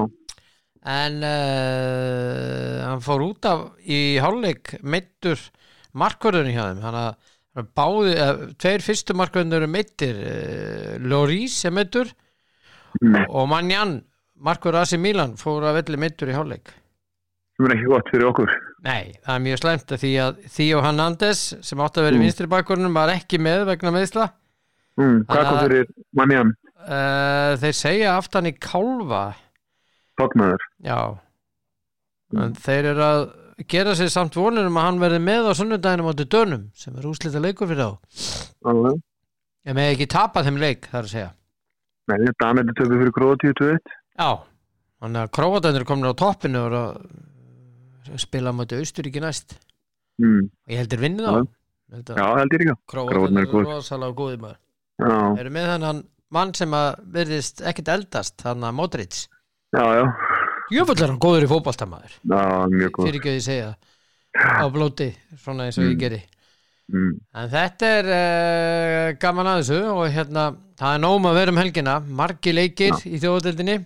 en 0.85 1.19
uh, 1.23 2.79
hann 2.87 3.03
fór 3.05 3.21
út 3.27 3.45
af 3.49 3.61
í 3.85 4.17
hálfleik 4.21 4.73
meittur 4.81 5.37
markvörðunni 5.93 6.53
hjá 6.55 6.63
þeim. 6.71 6.81
Þannig 6.81 7.05
að 7.61 7.69
báði, 7.77 8.13
uh, 8.17 8.43
tveir 8.57 8.81
fyrstu 8.81 9.13
markvörðunni 9.17 9.59
eru 9.59 9.69
meittir 9.69 10.17
uh, 10.25 10.97
Loris 11.05 11.59
er 11.69 11.75
meittur 11.77 12.13
Mm. 13.01 13.23
og 13.33 13.47
Manjan 13.49 13.95
markvörður 14.43 14.81
Asi 14.83 14.97
Milan 14.99 15.35
fór 15.39 15.63
að 15.69 15.77
velli 15.81 15.99
meittur 16.03 16.31
í 16.31 16.35
hálfleik 16.37 16.71
sem 17.53 17.67
er 17.69 17.75
ekki 17.75 17.89
gott 17.91 18.07
fyrir 18.09 18.25
okkur. 18.31 18.49
Nei, 18.83 19.13
það 19.23 19.35
er 19.37 19.41
mjög 19.45 19.59
slæmt 19.61 19.91
að 19.93 19.99
því 20.01 20.11
að 20.23 20.39
Theo 20.55 20.79
Hernandez 20.83 21.41
sem 21.63 21.83
átti 21.85 22.01
að 22.01 22.07
vera 22.07 22.15
í 22.15 22.19
Mm. 22.19 22.23
vinstri 22.25 22.47
bakvörnum 22.49 22.93
var 22.97 23.11
ekki 23.13 23.37
með 23.39 23.65
vegna 23.69 23.91
meðsla 23.93 24.31
Mm. 24.97 25.23
Hvað 25.25 25.47
kom 25.49 25.59
fyrir 25.63 25.87
mannjan, 26.13 26.49
uh, 26.85 27.53
þeir 27.61 27.73
segja 27.73 28.17
aftan 28.17 28.45
í 28.45 28.51
kálfa 28.59 29.35
tóknaður? 30.19 30.61
já 30.83 30.97
Mm. 32.33 32.53
þeir 32.57 32.85
eru 32.91 33.01
að 33.05 33.23
gera 33.69 33.93
sér 33.95 34.09
samt 34.09 34.33
vonur 34.35 34.65
um 34.65 34.77
að 34.77 34.85
hann 34.87 34.99
verði 34.99 35.21
með 35.21 35.49
á 35.49 35.51
sunnudaginu 35.53 36.03
mátu 36.09 36.25
dönum 36.25 36.67
sem 36.73 36.95
er 36.97 37.05
úslita 37.05 37.39
leikur 37.41 37.67
fyrir 37.69 37.85
þá 37.85 38.97
ég 39.65 39.75
með 39.77 39.91
ekki 39.93 40.07
tapa 40.09 40.43
þeim 40.43 40.57
leik 40.59 40.87
þar 40.91 41.03
að 41.05 41.11
segja 41.13 41.31
Nei, 42.09 42.17
Danætti 42.41 42.73
töfum 42.75 42.99
fyrir 42.99 43.13
Króatíu 43.15 43.53
2-1. 43.55 43.79
Já, 44.19 44.29
þannig 45.03 45.21
að 45.23 45.33
króatanir 45.39 45.85
komin 45.89 46.11
á 46.11 46.13
toppinu 46.15 46.63
og 46.69 48.19
spila 48.21 48.51
á 48.51 48.57
mátu 48.57 48.79
Austuríki 48.79 49.23
næst. 49.23 49.57
Mm. 50.21 50.45
og 50.45 50.69
ég 50.69 50.77
heldur 50.83 51.01
held 51.93 52.09
að 52.09 52.19
Já, 52.19 52.27
held 52.39 52.55
ég 52.57 52.73
króatanir 52.89 53.47
góð. 53.49 53.69
rosalega 53.69 54.17
góði 54.17 54.39
maður. 54.41 54.59
Já, 55.01 55.15
eru 55.41 55.53
með 55.53 55.69
þennan 55.71 56.01
mann 56.33 56.53
sem 56.57 56.75
að 56.77 56.89
verðist 57.15 57.63
ekkert 57.69 57.93
eldast 57.93 58.41
þannig 58.41 58.69
að 58.69 58.77
Modric. 58.79 59.17
Já, 59.73 59.83
já, 59.97 60.03
jöfull 60.73 60.99
er 60.99 61.09
hann 61.11 61.21
góður 61.21 61.47
í 61.47 61.49
fótboltamaður 61.49 62.13
já, 62.13 62.43
mjög 62.73 62.93
góð 62.93 63.07
fyrir 63.07 63.19
ekki 63.19 63.31
að 63.33 63.39
ég 63.39 63.47
segja. 63.47 63.71
Á 64.33 64.65
blóti, 64.73 65.09
svona 65.37 65.67
eins 65.67 65.77
og 65.77 65.89
ég 65.89 65.99
geri. 66.01 66.21
Mm. 66.93 67.13
en 67.39 67.47
þetta 67.47 67.89
er 67.97 68.07
uh, 68.11 69.17
gaman 69.21 69.47
að 69.47 69.59
þessu 69.61 69.77
og 69.93 70.01
hérna, 70.11 70.49
það 70.77 70.95
er 70.97 71.03
nóg 71.05 71.27
að 71.29 71.37
vera 71.39 71.53
um 71.53 71.61
helgina. 71.61 71.93
Margi 72.21 72.53
leikir 72.53 72.97
í 73.07 73.21
þjóðadeldinni 73.21 73.77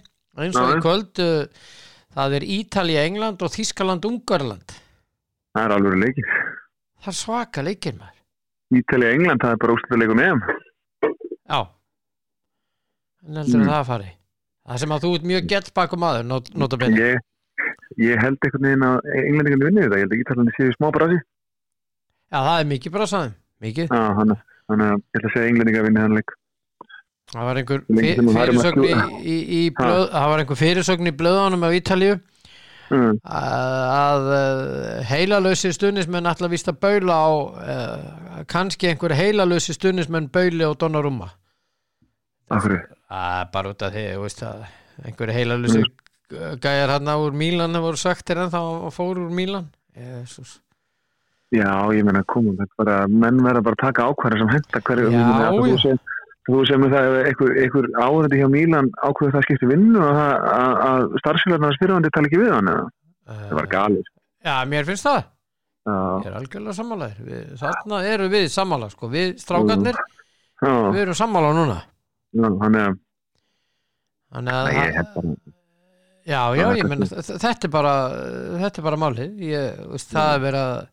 eins 0.45 0.59
og 0.61 0.73
í 0.75 0.81
kvöld 0.85 1.21
uh, 1.23 1.63
það 2.17 2.35
er 2.39 2.45
Ítalía, 2.57 3.05
England 3.09 3.41
og 3.45 3.53
Þískaland 3.53 4.05
Ungarland. 4.09 4.75
Það 5.57 5.63
er 5.65 5.75
alveg 5.77 5.97
leikir. 6.03 6.29
Það 7.01 7.11
er 7.13 7.17
svaka 7.21 7.63
leikir 7.65 7.95
maður. 7.97 8.13
Ítalija 8.77 9.13
England, 9.15 9.41
það 9.43 9.55
er 9.55 9.61
bara 9.63 9.75
úrslutaleikum 9.77 10.19
með 10.21 10.47
já. 11.47 11.61
En 13.27 13.35
heldur 13.41 13.59
Mm. 13.59 13.67
að 13.67 13.73
það 13.73 13.87
fari. 13.87 14.09
Það 14.67 14.79
sem 14.81 14.91
að 14.91 15.03
þú 15.03 15.09
ert 15.15 15.25
mjög 15.31 15.47
gett 15.47 15.73
bakum 15.73 15.99
maður 16.03 16.25
not, 16.27 16.49
ég, 16.51 17.19
ég 17.97 18.19
held 18.19 18.37
einhvern 18.43 18.65
veginn 18.67 18.83
að 18.87 18.97
englendingarnir 19.13 19.67
vinni 19.69 19.81
þetta, 19.85 19.95
ég 19.97 20.03
held 20.03 20.15
að 20.15 20.21
Ítalandi 20.23 20.55
séu 20.57 20.73
smá 20.75 20.91
brasi. 20.91 21.19
Já, 22.27 22.39
það 22.43 22.59
er 22.59 22.67
mikið 22.73 22.91
bara 22.97 23.07
saðum 23.07 23.33
mikið, 23.63 23.87
Já, 23.87 24.01
hann, 24.17 24.35
að 24.35 24.83
ég 24.83 25.15
ætla 25.15 25.29
að 25.29 25.35
segja 25.37 25.51
englendingar 25.53 25.85
vinni 25.87 26.03
hann 26.03 26.17
leik 26.19 26.35
það 27.33 27.47
var 27.49 27.59
einhver 27.61 27.83
að 27.83 28.31
fyrirsögn 28.37 28.87
í, 28.87 28.95
í, 29.21 29.37
í 29.59 29.61
blöð, 29.75 30.03
það 30.13 30.31
var 30.31 30.43
einhver 30.43 30.59
fyrirsögn 30.61 31.11
í 31.11 31.15
blöðunum 31.21 31.65
af 31.67 31.75
Ítalíu 31.77 32.15
mm. 32.93 33.19
að 33.41 34.29
uh, 34.31 35.03
heilalösi 35.11 35.73
stuðnismenn 35.75 36.31
ætla 36.31 36.47
að 36.49 36.55
vísta 36.55 36.75
baula 36.75 37.19
á 37.19 37.29
uh, 37.35 38.41
kannski 38.49 38.91
einhver 38.91 39.15
heilalösi 39.17 39.75
stuðnismenn 39.77 40.31
bauli 40.33 40.63
á 40.63 40.71
Donnarumma 40.79 41.31
Af 42.47 42.63
hverju? 42.63 42.83
að 43.11 43.47
bara 43.53 43.71
út 43.73 43.83
af 43.83 43.95
því 43.95 44.05
þú 44.13 44.27
veist 44.27 44.43
að 44.47 44.67
einhver 45.07 45.33
heilalösi 45.35 45.83
Mm. 46.27 46.59
gæjar 46.59 46.91
hann 46.91 47.07
úr 47.07 47.31
Mílan 47.31 47.77
voru 47.79 47.95
sagt 47.95 48.29
er 48.33 48.41
ennþá 48.43 48.59
að 48.59 48.89
fóru 48.91 49.27
úr 49.27 49.31
Mílan 49.31 49.69
Jesus. 49.95 50.57
Já, 51.55 51.87
ég 51.95 52.03
meina 52.03 52.25
komum, 52.27 52.57
þetta 52.59 52.75
bara, 52.81 52.95
menn 53.07 53.39
verða 53.45 53.61
bara 53.63 53.77
að 53.77 53.83
taka 53.85 54.07
ákvæða 54.11 54.39
sem 54.41 54.49
henda 54.51 54.81
hverju, 54.89 55.11
Já, 55.13 55.21
ég. 55.87 56.01
Þú 56.47 56.59
sem, 56.69 56.83
er 56.87 56.93
það 56.93 57.15
einhver, 57.29 57.55
einhver 57.63 57.87
áhverði 58.01 58.41
hjá 58.41 58.47
Mílan 58.51 58.91
ákveður 59.03 59.33
það 59.35 59.45
skipti 59.47 59.69
vinnu 59.71 60.03
og 60.03 60.19
það, 60.19 60.45
að, 60.87 61.07
starfsfélagarnar 61.23 61.77
spyrjandi 61.77 62.11
tala 62.15 62.29
ekki 62.29 62.41
við 62.41 62.53
hann 62.55 62.71
eða? 62.73 62.85
Það 63.27 63.57
var 63.57 63.67
uh, 63.67 63.71
galið. 63.73 64.11
já, 64.47 64.53
mér 64.71 64.87
finnst 64.87 65.07
það. 65.09 65.19
Já, 65.87 65.97
ég 65.97 66.29
er 66.29 66.37
algjörlega 66.41 66.77
sammálaðir 66.77 67.27
við, 67.27 67.43
þarna 67.61 67.99
eru 68.13 68.29
við 68.31 68.47
sammála 68.51 68.89
sko. 68.91 69.11
við 69.11 69.35
strákarnir, 69.43 69.99
já, 70.63 70.71
við 70.95 71.03
erum 71.05 71.19
sammála 71.19 71.53
núna. 71.55 71.77
Já, 72.37 72.47
hann 72.63 72.79
er, 72.81 72.97
þannig 74.35 74.57
að 74.59 74.67
Nei, 74.67 74.75
ég 74.77 74.99
held 74.99 75.13
bara, 75.15 75.35
Já, 76.27 76.41
já, 76.51 76.65
Það 76.67 76.73
er 76.73 76.77
ég 76.81 76.87
menn 76.91 77.03
kannski- 77.07 77.37
þetta 77.39 77.67
er 77.67 77.71
bara 77.71 77.91
þetta 78.59 78.81
er 78.81 78.83
bara 78.83 78.99
málið. 78.99 79.37
Ég, 79.47 79.77
veist, 79.93 80.09
það 80.11 80.33
er 80.33 80.41
verið 80.43 80.63
að 80.67 80.87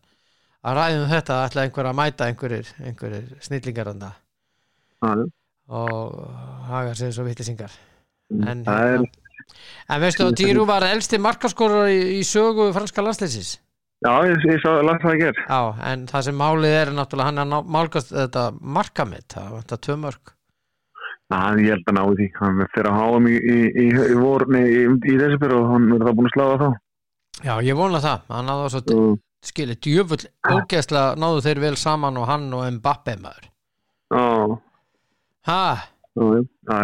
að 0.65 0.77
ræðum 0.79 1.09
þetta 1.11 1.39
ætla 1.45 1.65
einhver 1.65 1.89
að 1.89 1.97
mæta 1.99 2.27
einhverjir, 2.29 2.69
einhverjir 2.81 3.25
snillingar 3.45 3.89
þarna. 3.91 4.11
Já, 5.03 5.11
og 5.69 6.15
haga 6.69 6.95
sér 6.97 7.13
svo 7.15 7.25
vittisingar 7.27 7.73
en, 8.45 8.63
það 8.65 8.89
er, 8.89 8.97
hérna, 8.97 9.11
en 9.95 10.03
veistu 10.05 10.25
að 10.27 10.37
Dýru 10.41 10.65
var 10.69 10.85
elsti 10.87 11.19
markaskorur 11.21 11.89
í, 11.93 11.99
í 12.19 12.21
sögu 12.27 12.71
franska 12.75 13.05
landslýsins 13.05 13.55
já, 14.05 14.13
ég, 14.29 14.45
ég 14.51 14.61
sá, 14.61 14.69
að 14.77 15.19
gera. 15.21 15.45
Já, 15.49 15.61
en 15.91 16.07
það 16.11 16.27
sem 16.29 16.39
málið 16.41 16.77
er 16.83 16.93
náttúrulega 16.93 17.31
hann 17.31 17.43
er 17.45 17.49
ná- 17.49 17.69
málgast 17.77 18.13
þetta 18.13 18.47
markamitt 18.61 19.37
það 19.37 19.53
vantar 19.57 19.83
tvö 19.87 19.99
mörg 20.05 20.35
Já, 21.25 21.57
ég 21.57 21.71
held 21.73 21.87
að 21.89 21.95
náðu 21.97 22.15
því, 22.19 22.25
hann 22.37 22.59
fyrir 22.69 22.87
að 22.91 22.97
háa 22.99 23.19
mig 23.25 23.35
í, 23.35 23.53
í, 23.55 23.61
í, 23.81 23.85
í 24.13 24.17
vor, 24.19 24.43
nei, 24.53 24.61
í, 24.69 24.81
fyrir 25.41 25.55
og 25.57 25.71
hann 25.71 25.87
verður 25.89 26.05
það 26.11 26.17
búin 26.19 26.29
að 26.29 26.35
sláða 26.35 26.57
þá. 26.61 26.67
Já, 27.47 27.53
ég 27.65 27.79
vona 27.79 28.01
það, 28.03 28.27
hann 28.29 28.45
náðu 28.51 28.67
svo 28.75 28.81
Og, 28.93 29.15
skilið 29.45 29.79
djöfull 29.87 30.19
ógeðslega 30.53 31.17
náðu 31.21 31.41
þeir 31.47 31.61
vel 31.63 31.73
saman 31.81 32.19
og 32.21 32.29
hann 32.29 32.45
og 32.53 32.67
Mbappe 32.77 33.17
maður. 33.23 33.49
Já, 34.13 34.21
Já. 35.45 36.79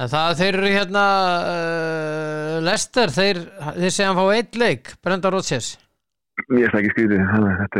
En 0.00 0.08
það 0.08 0.30
þeir 0.38 0.56
eru 0.56 0.70
hérna 0.72 1.04
uh, 1.50 2.56
Lester, 2.64 3.10
þeir, 3.12 3.40
þeir 3.76 3.92
segja 3.92 4.08
hann 4.12 4.16
fá 4.20 4.26
eitt 4.38 4.56
leik, 4.56 4.92
Brenda 5.04 5.32
Rodgers 5.34 5.74
Ég 6.56 6.64
ætla 6.70 6.80
ekki 6.80 6.92
að 6.94 6.96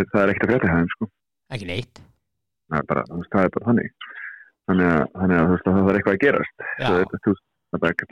er- 0.02 0.08
það 0.12 0.22
er 0.22 0.32
ekkert 0.34 0.44
að 0.44 0.50
frétta 0.52 0.72
það, 0.74 0.90
sko. 0.94 1.08
ekki 1.56 1.68
neitt 1.70 2.02
Það 2.70 2.78
er 2.82 2.86
bara, 2.90 3.04
það 3.10 3.44
er 3.46 3.52
bara 3.56 3.66
þannig. 3.66 3.88
Þannig 4.70 4.88
að, 4.90 5.00
þannig 5.18 5.38
að 5.40 5.46
að 5.72 5.78
það 5.80 5.88
er 5.90 5.96
eitthvað 5.98 6.14
að 6.14 6.20
gerast. 6.24 6.60
Það 6.78 6.98
er 7.00 7.08
bara 7.10 7.22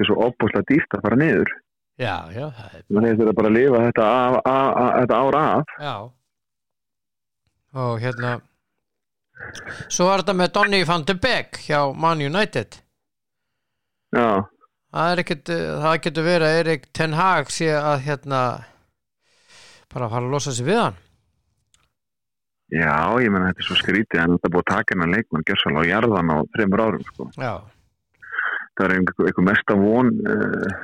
er 0.02 0.08
svo 0.08 0.16
opbúslega 0.24 0.66
dýrt 0.72 0.96
að 0.96 1.04
fara 1.04 1.18
niður. 1.20 1.52
Já, 1.98 2.14
já, 2.34 2.44
það 2.56 2.72
er 2.78 2.82
Þannig 2.88 3.12
að 3.12 3.20
þetta 3.20 3.28
er 3.34 3.36
bara 3.38 3.52
að 3.52 3.56
lifa 3.58 3.82
þetta, 3.84 4.08
af, 4.16 4.38
af, 4.54 4.66
af, 4.80 4.90
þetta 4.98 5.20
ár 5.22 5.38
af. 5.42 5.76
Já 5.84 5.94
Og 7.84 8.02
hérna 8.02 8.32
Svo 9.88 10.08
er 10.12 10.22
þetta 10.22 10.36
með 10.36 10.52
Donny 10.56 10.84
van 10.88 11.04
de 11.08 11.16
Beek 11.18 11.60
hjá 11.66 11.80
Man 11.94 12.22
United 12.24 12.80
Já, 14.14 14.46
Það 14.88 15.20
ekkert, 15.22 15.50
uh, 15.52 15.66
það 15.84 15.98
getur 16.06 16.26
verið 16.26 16.48
að 16.48 16.58
Erik 16.62 16.86
Ten 16.96 17.16
Hag 17.18 17.50
sé 17.52 17.68
að 17.76 17.98
hérna 18.06 18.42
bara 19.92 20.08
fara 20.08 20.24
að 20.24 20.32
losa 20.32 20.54
sig 20.56 20.66
við 20.68 20.80
hann 20.80 20.96
já, 22.72 22.94
ég 23.22 23.32
menna 23.32 23.50
þetta 23.50 23.62
er 23.64 23.68
svo 23.68 23.78
skrítið 23.80 24.22
en 24.22 24.36
þetta 24.36 24.52
búið 24.52 24.64
að 24.64 24.70
taka 24.74 24.94
hennar 24.94 25.12
leikmann 25.14 25.46
gjössalega 25.48 25.84
á 25.84 25.90
jarðan 25.92 26.32
á 26.32 26.36
þreymur 26.56 26.84
árum, 26.84 27.04
sko. 27.08 27.28
Það 27.38 28.84
er 28.84 28.94
einhver, 28.94 29.28
einhver 29.30 29.46
mesta 29.46 29.76
von 29.78 30.10
uh, 30.20 30.74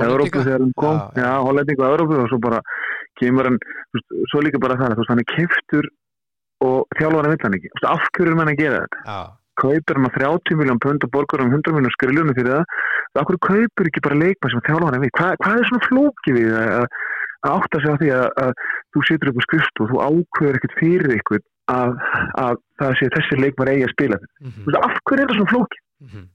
Európu 0.00 0.04
Hollendinga. 0.04 0.44
þegar 0.44 0.64
hann 0.64 0.74
kom. 0.76 0.98
Já, 1.16 1.30
Hollendingu 1.46 1.84
og 1.86 1.94
Európu 1.94 2.18
og 2.20 2.28
svo 2.30 2.40
bara 2.44 2.60
kemur 3.20 3.48
hann, 3.48 3.58
svo 4.32 4.42
líka 4.44 4.60
bara 4.62 4.76
það, 4.80 4.98
veist, 5.00 5.12
hann 5.12 5.24
er 5.24 5.28
keftur 5.32 5.88
hann 6.98 7.30
vill 7.30 7.44
hann 7.44 7.58
ekki. 7.58 7.70
Þú 7.70 7.78
veist, 7.78 7.90
af 7.90 8.08
hverju 8.16 8.32
er 8.32 8.40
hann 8.40 8.52
að 8.52 8.60
gera 8.62 8.80
þetta? 8.84 9.04
Já, 9.06 9.20
kaupir 9.60 9.98
hann 9.98 10.08
að 10.08 10.16
30 10.16 10.58
miljón 10.60 10.82
pund 10.82 11.04
og 11.04 11.12
borgar 11.14 11.42
hann 11.44 11.54
100 11.54 11.76
miljón 11.76 11.94
skriljónu 11.96 12.34
fyrir 12.38 12.56
það. 12.56 12.64
Af 13.20 13.28
hverju 13.28 13.40
kaupir 13.46 13.90
ekki 13.90 14.04
bara 14.06 14.20
leikmann 14.22 14.54
sem 14.54 14.64
þjálfur 14.66 14.88
hann 14.88 15.04
við? 15.04 15.14
Hva, 15.18 15.30
hvað 15.44 15.60
er 15.60 15.70
svona 15.70 15.88
flóki 15.88 16.36
við 16.36 16.50
að, 16.56 16.98
átta 17.48 17.80
sig 17.80 17.88
á 17.88 18.00
því 18.00 18.10
að, 18.16 18.26
að 18.42 18.50
þú 18.94 19.04
situr 19.08 19.30
upp 19.30 19.40
á 19.40 19.46
skrifst 19.46 19.80
og 19.80 19.92
þú 19.92 20.02
ákveður 20.08 20.58
ekkert 20.58 20.76
fyrir 20.80 21.14
ykkur 21.16 21.40
að, 21.70 21.94
að 22.42 22.58
það 22.80 22.98
sé 22.98 23.08
þessi 23.14 23.38
leikmann 23.40 23.72
eigi 23.72 23.86
að 23.86 23.94
spila 23.94 24.18
mm 24.20 24.50
Þú 24.58 24.66
veist, 24.66 24.82
af 24.84 24.98
hverju 25.08 25.22
er 25.22 25.30
það 25.30 25.38
svona 25.38 25.52
flóki 25.54 25.78
-hmm. 26.10 26.26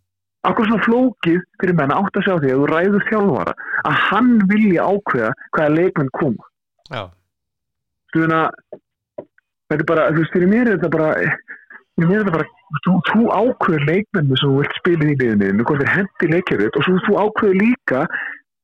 af 0.48 0.56
hverju 0.56 0.65
er 0.65 0.72
svona 0.72 0.88
flókið 0.88 1.39
fyrir 1.62 1.78
menn 1.80 1.94
að 1.94 2.02
átta 2.02 2.24
sig 2.24 2.34
á 2.34 2.41
því 2.41 2.50
að 2.52 2.60
þú 2.62 2.65
ræður 2.72 3.08
þjálfara 3.10 3.54
að 3.89 3.96
hann 4.08 4.32
vilja 4.54 4.88
ákveða 4.89 5.32
hvaða 5.52 5.76
leikmann 5.78 6.15
koma? 6.20 6.44
Já, 6.89 7.04
að 8.15 8.50
þetta 9.69 9.82
er 9.82 9.89
bara, 9.91 10.06
þú 10.12 10.21
veist, 10.21 10.34
fyrir 10.36 10.51
mér 10.51 10.69
er 10.69 10.78
þetta 10.78 10.91
bara 10.93 11.10
fyrir 11.15 12.10
mér 12.10 12.15
er 12.19 12.23
þetta 12.23 12.38
bara, 12.38 12.47
þú, 12.86 12.95
þú 13.10 13.25
ákveður 13.39 13.86
leikmennu 13.89 14.39
sem 14.39 14.54
þú 14.54 14.62
vilt 14.62 14.80
spila 14.80 15.10
í 15.10 15.19
liðinu 15.23 15.67
hvort 15.67 15.84
þeir 15.84 15.93
hendi 15.95 16.32
leikjarut 16.34 16.80
og 16.80 16.88
svo 16.88 17.04
þú 17.08 17.19
ákveður 17.25 17.60
líka 17.62 18.06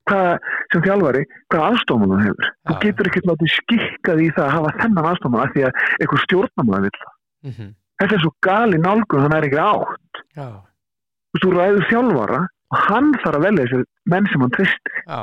hvað, 0.09 0.49
sem 0.73 0.85
þjálfari 0.87 1.21
hvað 1.53 1.67
aðstofman 1.67 2.11
þú 2.15 2.23
hefur. 2.25 2.49
Þú 2.67 2.73
Já. 2.75 2.81
getur 2.85 3.11
ekkert 3.11 3.29
látið 3.31 3.53
skikkað 3.57 4.23
í 4.25 4.31
það 4.35 4.47
að 4.47 4.55
hafa 4.57 4.73
þennan 4.81 5.11
aðstofman 5.11 5.45
af 5.45 5.53
því 5.55 5.67
að 5.67 5.85
einhver 5.99 6.25
stjórnamann 6.25 6.87
vil 6.87 6.97
það. 6.97 7.13
Mm 7.41 7.69
þetta 8.01 8.17
er 8.17 8.23
svo 8.23 8.31
gali 8.45 8.81
nálgun 8.81 9.25
þannig 9.25 9.37
er 9.37 9.47
ekki 9.47 9.61
átt. 9.61 10.21
Já, 10.37 10.47
þú 11.35 11.41
þú 11.43 11.53
ræður 11.55 11.87
þjálfara 11.91 12.39
og 12.71 12.85
hann 12.87 13.09
þarf 13.21 13.37
að 13.37 13.45
velja 13.45 13.65
þessi 13.67 13.89
menn 14.13 14.29
sem 14.31 14.43
hann 14.45 14.53
tvistir 14.55 14.95
já, 15.01 15.19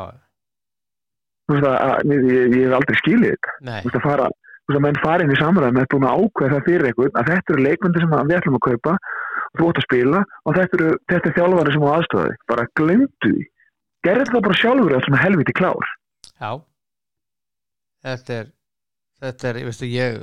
þú 1.49 1.57
veist 1.57 1.69
að, 1.69 1.77
að 1.89 2.13
ég, 2.13 2.29
ég, 2.29 2.55
ég 2.55 2.69
hef 2.69 2.77
aldrei 2.79 3.01
skilið 3.01 3.35
þetta. 3.35 3.57
Þú 3.67 3.89
veist 3.89 3.99
að 3.99 4.07
fara 4.07 4.29
veist 4.69 4.79
að 4.79 4.85
menn 4.85 5.01
fara 5.03 5.25
inn 5.25 5.33
í 5.33 5.39
samræðum 5.39 5.79
með 5.79 5.89
búin 5.93 6.07
að 6.09 6.23
ákveða 6.23 6.55
það 6.55 6.67
fyrir 6.69 6.89
einhvern 6.89 7.19
að 7.19 7.31
þetta 7.33 7.55
eru 7.55 7.65
leikmyndir 7.65 8.05
sem 8.05 8.15
við 8.19 8.37
ætlum 8.39 8.59
að 8.59 8.67
kaupa 8.67 8.97
þú 9.59 9.69
ætti 9.69 9.81
að 9.81 9.87
spila 9.87 10.21
og 10.45 10.59
þetta 10.59 10.79
eru 10.79 10.91
þetta 11.13 11.31
er 11.31 11.37
þjálfari 11.39 11.75
sem 11.75 11.87
á 11.89 11.91
aðstofaði 11.95 12.37
bara 12.53 12.67
glemdu 12.81 13.33
því. 13.33 13.47
Gerði 14.07 14.27
það 14.29 14.45
bara 14.47 14.59
sjálfur 14.61 14.95
að 14.95 15.05
svona 15.07 15.23
helviti 15.23 15.55
klár. 15.59 15.93
Já. 16.39 16.51
Þetta 18.07 18.37
er 18.39 18.51
þetta 19.25 19.49
er, 19.51 19.61
veistu, 19.67 19.89
ég 19.91 20.21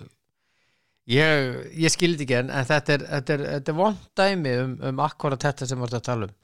ég, 1.11 1.57
ég 1.85 1.93
skildi 1.93 2.25
ekki 2.25 2.37
en, 2.39 2.53
þetta 2.69 2.95
er, 2.95 3.07
þetta 3.09 3.35
er, 3.35 3.45
þetta 3.55 3.73
er 3.73 3.79
vond 3.81 4.05
dæmi 4.17 4.55
um, 4.61 4.77
um 4.91 5.03
akkurat 5.05 5.41
þetta 5.41 5.67
sem 5.67 5.81
við 5.81 5.89
erum 5.89 5.99
að 5.99 6.07
tala 6.07 6.29
um. 6.29 6.37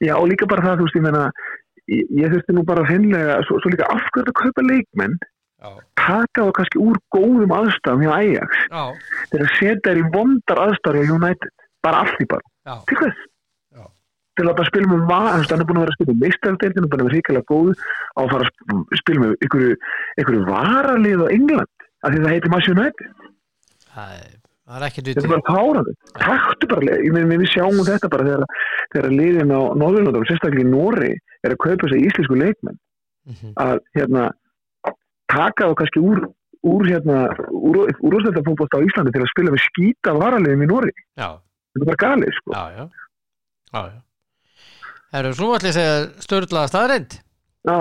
Já 0.00 0.14
og 0.16 0.30
líka 0.30 0.48
bara 0.48 0.64
það 0.64 0.80
þú 0.80 0.86
veist 0.86 1.00
ég 1.00 1.04
meina 1.08 1.24
ég, 1.90 2.14
ég 2.20 2.32
þurfti 2.32 2.56
nú 2.56 2.64
bara 2.68 2.86
hreinlega 2.86 3.40
svo, 3.48 3.58
svo 3.60 3.72
líka 3.72 3.88
afhverju 3.92 4.32
að 4.32 4.40
kaupa 4.44 4.66
leikmenn 4.68 5.18
taka 6.00 6.44
það 6.46 6.52
kannski 6.58 6.78
úr 6.80 6.96
góðum 7.14 7.52
aðstæðum 7.56 8.04
hjá 8.06 8.12
Ajax. 8.16 8.60
Já, 8.70 8.84
til 9.32 9.40
að 9.44 9.50
setja 9.58 9.80
þær 9.90 10.00
í 10.00 10.04
vondar 10.14 10.62
aðstæður 10.66 11.00
hjá 11.04 11.14
United. 11.18 11.52
Bara 11.84 12.00
allt 12.04 12.20
í 12.20 12.26
bara 12.30 12.46
til 12.88 12.96
hvers? 13.00 13.20
Til 14.38 14.46
að 14.48 14.56
bara 14.56 14.68
með 14.88 15.00
var, 15.10 15.26
hann 15.34 15.60
er 15.60 15.66
búin 15.68 15.78
að 15.80 15.84
vera 15.84 15.92
að 15.92 15.96
spila 15.98 16.12
með 16.14 16.20
meistardeildinu, 16.24 16.88
búin 16.88 17.00
að 17.02 17.08
vera 17.08 17.16
hrikalega 17.18 17.48
góð 17.50 17.70
á 18.16 18.20
að 18.22 18.30
fara 18.30 18.44
að 18.46 18.50
sp- 18.54 19.00
spila 19.00 19.20
með 19.24 19.32
ykkur, 19.46 19.64
ykkur 20.22 20.38
varalið 20.48 21.24
á 21.24 21.26
England, 21.34 21.72
af 22.00 22.12
því 22.14 22.20
það 22.24 22.32
heitir 22.34 22.52
Mass 22.54 22.68
United. 22.70 23.10
Það 23.90 24.12
er 24.20 24.30
það 24.70 24.76
er 24.78 24.84
þetta 25.02 25.26
er 25.26 25.32
bara 25.34 25.48
párandi 25.50 25.94
taktu 26.22 26.68
bara, 26.70 26.96
meina 27.18 27.40
við 27.42 27.50
sjáum 27.52 27.80
þetta 27.90 28.10
bara 28.14 28.26
þegar, 28.28 28.44
þegar 28.94 29.16
liðin 29.18 29.50
á 29.52 29.60
Norðurlóðum 29.82 30.26
sérstaklega 30.30 30.62
í 30.64 30.70
Nóri 30.70 31.10
er 31.42 31.50
að 31.56 31.60
kaupa 31.66 31.90
sér 31.90 32.04
íslensku 32.06 32.38
leikmenn. 32.38 32.78
Mhm. 33.28 33.50
að 33.60 33.78
hérna 33.98 34.22
taka 35.30 35.70
þá 35.70 35.74
kannski 35.80 36.02
úr 36.02 36.22
úr 36.70 36.84
hérna, 36.84 37.22
úr, 37.56 37.86
úr 37.88 38.16
úrstættafónbótt 38.18 38.76
á 38.76 38.84
Íslandi 38.84 39.14
til 39.14 39.22
að 39.24 39.30
spila 39.32 39.52
með 39.54 39.62
skýta 39.64 40.12
varaliðum 40.18 40.64
í 40.64 40.68
Nóri, 40.68 40.94
já, 41.16 41.28
þetta 41.72 41.84
er 41.84 41.88
bara 41.88 42.00
galið 42.04 42.34
sko. 42.36 42.52
já, 42.52 42.64
já, 42.76 42.84
já, 43.72 43.82
já. 43.88 44.00
Herru, 45.10 45.30
svo 45.34 45.52
ætla 45.56 45.70
ég 45.70 45.76
að 45.76 45.78
segja 45.80 46.26
störðlaða 46.26 46.72
staðreind 46.74 47.16
já, 47.66 47.78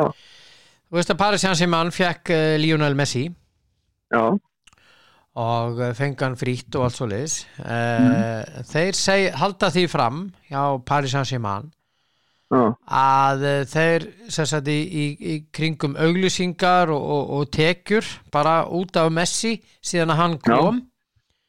Þú 0.90 0.98
veist 0.98 1.12
að 1.14 1.20
Paris 1.20 1.44
Saint-Germain 1.46 1.92
fekk 1.94 2.32
uh, 2.34 2.56
Lionel 2.58 2.96
Messi. 2.98 3.28
Já, 4.10 4.24
og 5.40 5.82
fengi 5.94 6.26
hann 6.26 6.38
frítt 6.40 6.74
og 6.80 6.88
allt 6.88 6.98
svo 6.98 7.06
liðs 7.12 7.36
uh, 7.62 8.64
Þeir 8.72 8.98
seg, 8.98 9.28
halda 9.38 9.70
því 9.76 9.84
fram 9.92 10.24
hjá 10.50 10.64
Paris 10.88 11.14
Saint-Germain 11.14 11.70
já, 12.50 12.62
að 13.00 13.46
uh, 13.46 13.58
þeir 13.70 14.06
sagt 14.34 14.70
í, 14.72 14.78
í, 14.78 15.06
í 15.20 15.36
kringum 15.56 15.98
auglýsingar 16.00 16.92
og, 16.94 17.04
og, 17.16 17.34
og 17.38 17.52
tekjur 17.56 18.08
bara 18.34 18.62
út 18.66 18.98
af 19.00 19.12
Messi 19.14 19.58
síðan 19.82 20.16
að 20.16 20.22
hann 20.24 20.38
kom. 20.46 20.84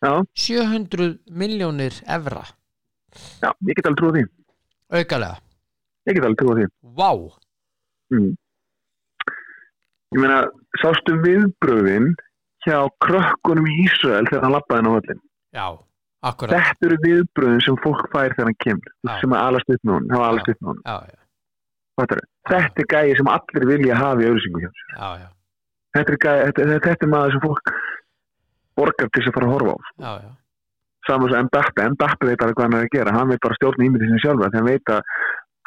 Já, 0.01 0.13
700 0.33 1.11
miljónir 1.37 1.99
evra. 2.09 2.47
Já, 3.43 3.51
ég 3.69 3.77
get 3.77 3.89
alveg 3.91 4.01
trúið 4.01 4.17
því. 4.17 4.23
Aukalega, 4.97 5.43
ég 6.09 6.17
get 6.17 6.25
alveg 6.25 6.41
trúið 6.41 6.63
því. 6.63 6.71
Vá. 6.97 7.11
Mm. 8.11 8.31
ég 10.11 10.19
meina, 10.19 10.41
sástu 10.83 11.15
viðbröðin 11.23 12.09
hjá 12.65 12.89
krökkunum 13.05 13.69
í 13.71 13.77
Ísrael 13.85 14.27
þegar 14.27 14.43
hann 14.47 14.55
lappaði 14.57 14.83
inn 14.83 14.91
á 14.91 14.95
völlin 14.97 15.21
já, 15.55 15.67
akkurat. 16.27 16.53
Þetta 16.57 16.89
eru 16.89 17.01
viðbröðin 17.07 17.65
sem 17.65 17.81
fólk 17.85 18.07
fær 18.13 18.35
þegar 18.37 18.51
hann 18.51 18.61
kemur. 18.65 18.93
Já. 19.09 19.15
sem 19.23 19.35
að 19.35 19.47
alast 19.47 19.75
upp 19.75 19.83
með 19.83 19.97
hún, 19.97 20.11
hafa 20.15 20.31
alast 20.31 20.53
upp 20.53 20.61
með 20.61 20.73
hún 20.75 21.19
þetta 22.49 22.83
er 22.83 22.89
gæði 22.91 23.17
sem 23.19 23.31
allir 23.31 23.67
vilja 23.69 23.99
hafa 23.99 24.23
í 24.23 24.29
auðvisingu 24.29 24.63
hjá 24.65 24.71
sér. 24.71 25.25
þetta 25.97 26.13
er, 26.15 26.19
gæi, 26.25 26.37
þetta, 26.49 26.67
þetta, 26.73 26.93
er 27.07 27.13
maður 27.13 27.35
sem 27.35 27.45
fólk 27.45 27.73
borgar 28.79 29.09
til 29.09 29.21
þess 29.21 29.31
að 29.31 29.37
fara 29.37 29.49
að 29.49 29.55
horfa 29.57 29.75
á 29.75 29.79
já, 29.81 30.13
já. 30.25 30.31
saman 31.09 31.33
sem 31.33 31.49
Mbappe, 31.49 31.89
Mbappe 31.97 32.29
veit 32.31 32.45
alveg 32.45 32.59
hvað 32.59 32.69
hann 32.69 32.79
er 32.79 32.87
að 32.87 32.95
gera. 32.95 33.17
Hann 33.17 33.33
veit 33.33 33.43
bara 33.45 33.59
stjórna 33.59 33.87
ímyndið 33.87 34.11
sinni 34.11 34.23
sjálfur 34.25 34.53
þegar 34.53 34.61
hann 34.61 34.71
veit 34.71 34.93
að 34.95 35.01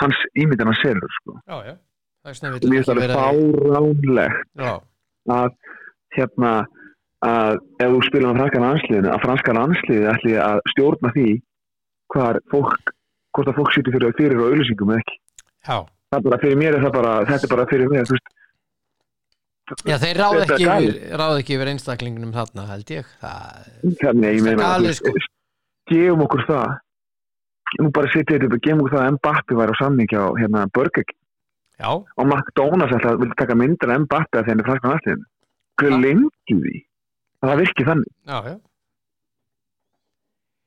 hans 0.04 0.22
ímyndið 0.44 0.70
hann 0.70 0.80
selur 0.82 1.18
sko. 1.20 1.36
já, 1.44 1.58
já. 1.68 1.76
það 2.24 2.32
er 2.34 2.40
snöfið 2.40 2.70
mér 2.70 2.80
finnst 2.80 2.94
alveg 2.94 3.16
fáránlegt 3.18 4.48
já, 4.64 4.74
að 5.38 5.58
hérna 6.18 6.54
að 7.24 7.58
ef 7.80 7.90
þú 7.94 8.04
spilur 8.08 8.36
á 8.36 8.40
franska 8.40 8.62
landsliðinu 8.64 9.12
að 9.14 9.24
franska 9.24 9.56
landsliði 9.58 10.12
ætli 10.12 10.38
að 10.44 10.62
stjórna 10.74 11.12
því 11.16 11.28
hvað 12.14 12.40
fólk 12.52 12.94
hvort 13.34 13.50
að 13.50 13.58
fólk 13.58 13.74
sýtur 13.74 13.96
fyrir, 13.96 14.16
fyrir 14.18 14.42
á 14.42 14.46
auðlýsingum 14.46 14.94
eða 14.94 15.04
ekki. 15.04 15.20
Já. 15.64 15.78
Það 16.14 16.20
er 16.20 16.26
bara 16.28 16.40
fyrir 16.44 16.60
mér 16.62 16.78
er 16.78 16.88
bara, 16.94 17.14
þetta 17.30 17.48
er 17.48 17.54
bara 17.56 17.68
fyrir 17.72 17.94
mér 17.94 18.16
Já, 19.88 19.96
þeir 19.96 20.18
ráð 20.20 20.42
ekki, 20.44 20.66
yfir, 20.68 20.96
ráð 21.18 21.38
ekki 21.40 21.56
yfir 21.56 21.70
einstaklingunum 21.72 22.34
þarna, 22.36 22.66
held 22.68 22.90
ég. 22.92 23.12
Það, 23.22 23.70
þannig 24.02 24.36
ég 24.36 24.44
meina 24.44 24.72
veist, 24.84 25.08
gefum 25.90 26.24
okkur 26.28 26.44
það. 26.50 26.74
Nú 27.80 27.90
bara 27.96 28.12
setja 28.12 28.36
þetta 28.36 28.50
upp 28.50 28.58
og 28.58 28.66
gefum 28.68 28.82
okkur 28.84 28.96
það 28.98 29.06
að 29.06 29.16
Mbappe 29.16 29.60
væri 29.62 29.74
á 29.74 29.82
samningi 29.82 30.20
á 30.20 30.26
hérna 30.38 30.66
já, 31.80 31.90
og 31.90 32.26
McDonalds 32.28 32.94
alltaf 32.94 33.22
vilja 33.24 33.40
taka 33.40 33.56
myndir 33.58 33.96
af 33.96 34.04
Mbappe 34.04 34.42
að 34.42 34.52
þenni 34.52 34.68
franska 34.68 34.92
landsliðinu. 34.92 35.30
Glemdu 35.82 36.30
því 36.52 36.84
að 37.44 37.52
það 37.52 37.62
virki 37.64 37.88
þannig, 37.90 38.14
já, 38.32 38.38
já, 38.48 38.56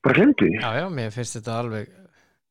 bara 0.06 0.26
því. 0.42 0.50
Já, 0.60 0.68
já, 0.76 0.86
mér 1.00 1.14
finnst 1.14 1.38
þetta 1.38 1.58
alveg, 1.62 1.90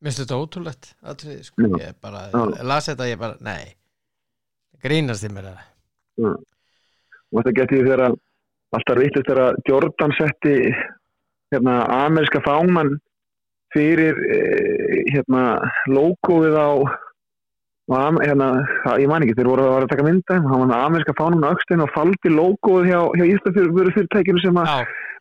mér 0.02 0.10
finnst 0.10 0.24
þetta 0.24 0.42
ótrúlegt, 0.42 0.92
atrið, 1.14 1.40
sko, 1.48 1.72
ég 1.80 1.98
bara, 2.04 2.28
ég 2.34 2.68
las 2.68 2.90
þetta, 2.92 3.10
ég 3.12 3.22
bara, 3.22 3.40
nei, 3.46 3.76
grínast 4.84 5.28
í 5.28 5.32
mér 5.34 5.52
það. 5.52 5.64
og 6.26 7.40
þetta 7.40 7.56
geti 7.62 7.82
þegar 7.84 8.06
að 8.10 8.20
alltaf 8.76 8.98
reytist 9.00 9.30
þegar 9.30 9.42
að 9.46 9.58
Jordan 9.70 10.14
setti 10.18 10.56
hérna 11.54 11.76
ameríska 12.06 12.42
fáman 12.46 12.96
fyrir 13.76 14.18
eh, 14.32 15.02
hérna 15.14 15.46
logoið 15.92 16.56
á 16.58 16.70
og 17.86 18.16
hérna, 18.18 18.48
það, 18.82 18.96
ég 19.04 19.10
man 19.12 19.22
ekki, 19.26 19.36
þeir 19.38 19.50
voru 19.52 19.66
að, 19.70 19.84
taka 19.92 20.06
mynda 20.08 20.38
hann 20.42 20.48
var 20.50 20.70
með 20.72 20.84
ameríska 20.88 21.14
fánum 21.20 21.44
á 21.46 21.50
aukstein 21.54 21.84
og 21.86 21.92
faldi 21.94 22.32
logoið 22.34 22.88
hjá, 22.90 23.00
hjá 23.14 23.26
Íslandfjörður 23.30 23.92
fyrirtækinu 23.94 24.42
sem 24.42 24.58
að, 24.62 24.72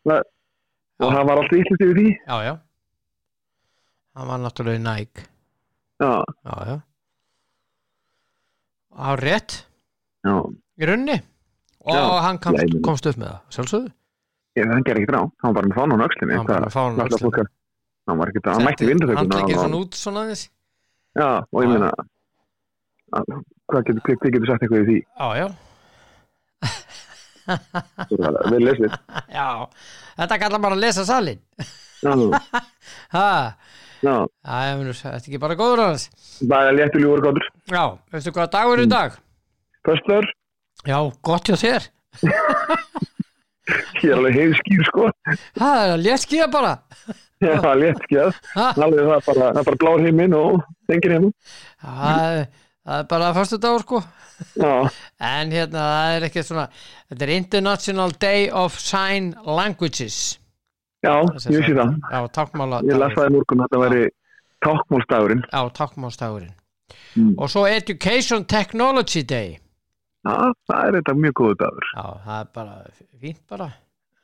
og 0.08 1.10
það 1.12 1.26
var 1.28 1.40
alltaf 1.42 1.58
íslust 1.60 1.84
yfir 1.84 1.98
því. 1.98 2.06
Já, 2.24 2.36
já, 2.48 2.54
hann 4.16 4.30
var 4.30 4.40
náttúrulega 4.46 4.84
Nike, 4.86 5.26
já, 6.00 6.12
já, 6.24 6.54
já, 6.70 6.76
á 8.94 9.08
rétt, 9.20 9.58
já, 10.24 10.34
í 10.80 10.88
runni, 10.88 11.18
og 11.84 11.92
Já. 11.98 12.00
hann 12.24 12.40
meina- 12.48 12.80
komst 12.88 13.06
upp 13.12 13.20
með 13.20 13.28
það, 13.28 13.40
sjálfsögðu, 13.58 13.92
ég, 14.56 14.72
hann 14.72 14.84
gerði 14.88 15.04
ekki 15.04 15.12
drá 15.12 15.20
hann 15.44 15.54
var 15.60 15.68
með 15.68 15.76
fánum 15.82 16.00
á 16.00 16.04
auksteinu 16.08 16.38
hann 16.38 16.48
bara 16.48 16.72
fána 16.72 16.96
hann 18.08 18.18
var 18.20 18.28
ekki 18.32 18.40
það, 18.40 18.54
hann 18.56 18.64
mætti 18.70 18.88
vindu 18.88 19.12
hann 19.16 19.28
tekið 19.36 19.60
svona 19.60 19.80
út 19.84 19.94
svona 20.00 20.24
aðeins, 20.24 20.48
já, 21.18 21.28
og 21.52 21.60
ég 21.60 21.76
Já. 21.76 21.92
Hvað 23.14 23.86
getur, 23.88 24.02
hvað 24.18 24.32
getur 24.34 24.48
sagt 24.50 24.64
eitthvað 24.66 24.82
í 24.82 24.86
því? 24.90 24.98
Já, 25.20 25.28
já, 25.38 25.46
vel 28.50 28.62
lesið 28.64 28.92
já, 29.38 29.48
þetta 30.18 30.38
kallar 30.44 30.62
bara 30.64 30.78
að 30.78 30.84
lesa 30.86 31.04
salin, 31.08 31.40
já, 32.04 32.12
já, 34.04 34.14
þetta 34.44 35.10
er 35.10 35.18
ekki 35.18 35.40
bara 35.42 35.56
góður 35.58 35.84
hans. 35.88 36.08
það 36.40 36.70
er 36.70 36.78
léttu 36.80 37.02
ljúur 37.02 37.22
góður 37.24 37.46
Já, 37.72 37.84
veistu 38.12 38.32
hvað 38.36 38.50
dagur 38.56 38.80
er 38.80 38.86
í 38.86 38.90
dag? 38.92 39.18
Föstur, 39.84 40.24
Já, 40.84 40.98
gott 41.24 41.48
hjá 41.48 41.56
þér. 41.60 41.84
ég 44.04 44.10
er 44.10 44.16
alveg 44.18 44.34
hefði 44.36 44.56
skýr 44.58 44.82
sko. 44.88 45.06
Það 45.56 45.78
er 45.80 45.92
að 45.94 46.02
léttskýja 46.04 46.48
bara. 46.52 46.72
já, 47.40 47.54
það 47.64 47.78
létt 47.80 48.02
skjað 48.04 48.36
Ha, 48.54 48.66
alveg 48.84 49.08
það 49.08 49.22
bara, 49.28 49.46
það 49.46 49.60
er 49.62 49.68
bara 49.70 49.80
blár 49.84 50.04
heiminn 50.04 50.36
og 50.36 50.60
engin 50.92 51.14
heiminn 51.16 51.32
Það 51.84 52.20
er, 52.24 52.44
það 52.84 52.98
er 53.02 53.06
bara 53.10 53.32
fyrstu 53.36 53.58
dagur, 53.62 53.82
sko. 53.86 54.02
já, 54.58 54.72
En 55.20 55.52
hérna, 55.54 55.84
það 55.88 56.16
er 56.18 56.26
ekki 56.28 56.42
svona, 56.44 56.64
þetta 57.10 57.22
er 57.28 57.32
International 57.36 58.10
Day 58.20 58.48
of 58.50 58.78
Sign 58.82 59.34
Languages. 59.46 60.38
já, 61.04 61.14
ég 61.22 61.58
vissi 61.60 61.74
það 61.76 61.94
Já, 62.10 62.20
tákmála 62.38 62.82
ég 62.88 62.98
las 62.98 63.12
það 63.16 63.28
í 63.30 63.34
morgun 63.36 63.60
að 63.64 63.68
þetta 63.68 63.82
væri 63.84 64.04
tákmálstagurinn 64.64 65.42
Já, 65.52 65.60
tákmálstagurinn. 65.78 66.52
Mm. 67.16 67.34
Og 67.38 67.48
svo 67.50 67.64
Education 67.68 68.44
Technology 68.44 69.22
Day. 69.22 69.58
já, 70.26 70.34
það 70.68 70.84
er 70.88 70.92
þetta 70.98 71.14
mjög 71.20 71.34
góðu 71.40 71.56
dagur 71.62 71.88
Já, 71.94 72.04
það 72.26 72.38
er 72.40 72.48
bara 72.54 72.74
fínt 73.20 73.40
bara. 73.48 73.70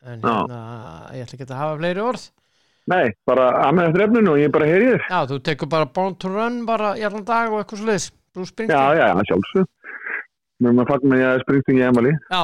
En 0.03 0.23
hérna, 0.25 0.61
ég 1.12 1.27
ætla 1.27 1.37
ekki 1.37 1.46
að 1.51 1.59
hafa 1.61 1.77
fleiri 1.81 2.01
orð. 2.01 2.23
nei, 2.90 3.11
bara 3.29 3.51
að 3.66 3.75
með 3.77 3.88
eftir 3.90 4.03
efninu 4.07 4.31
og 4.33 4.38
ég 4.40 4.51
bara 4.53 4.66
heyri 4.66 4.87
þér 4.94 5.03
Já, 5.11 5.18
þú 5.31 5.38
tekur 5.44 5.68
bara 5.70 5.87
Born 5.87 6.14
to 6.16 6.29
Run 6.33 6.64
bara 6.66 6.94
í 6.96 7.05
allan 7.07 7.25
dag 7.29 7.53
og 7.53 7.61
eitthvað 7.62 7.83
sliðis. 7.85 8.07
Bruce 8.35 8.51
já, 8.51 8.53
Springsteen. 8.53 8.99
já, 8.99 9.07
já, 9.11 9.23
sjálfsög 9.29 9.66
mér 10.61 10.75
maður 10.77 10.90
fagn 10.93 11.09
með 11.12 11.21
ég 11.23 11.31
að 11.35 11.43
springsting 11.45 11.79
í 11.81 11.85
emali 11.88 12.12
Já, 12.31 12.43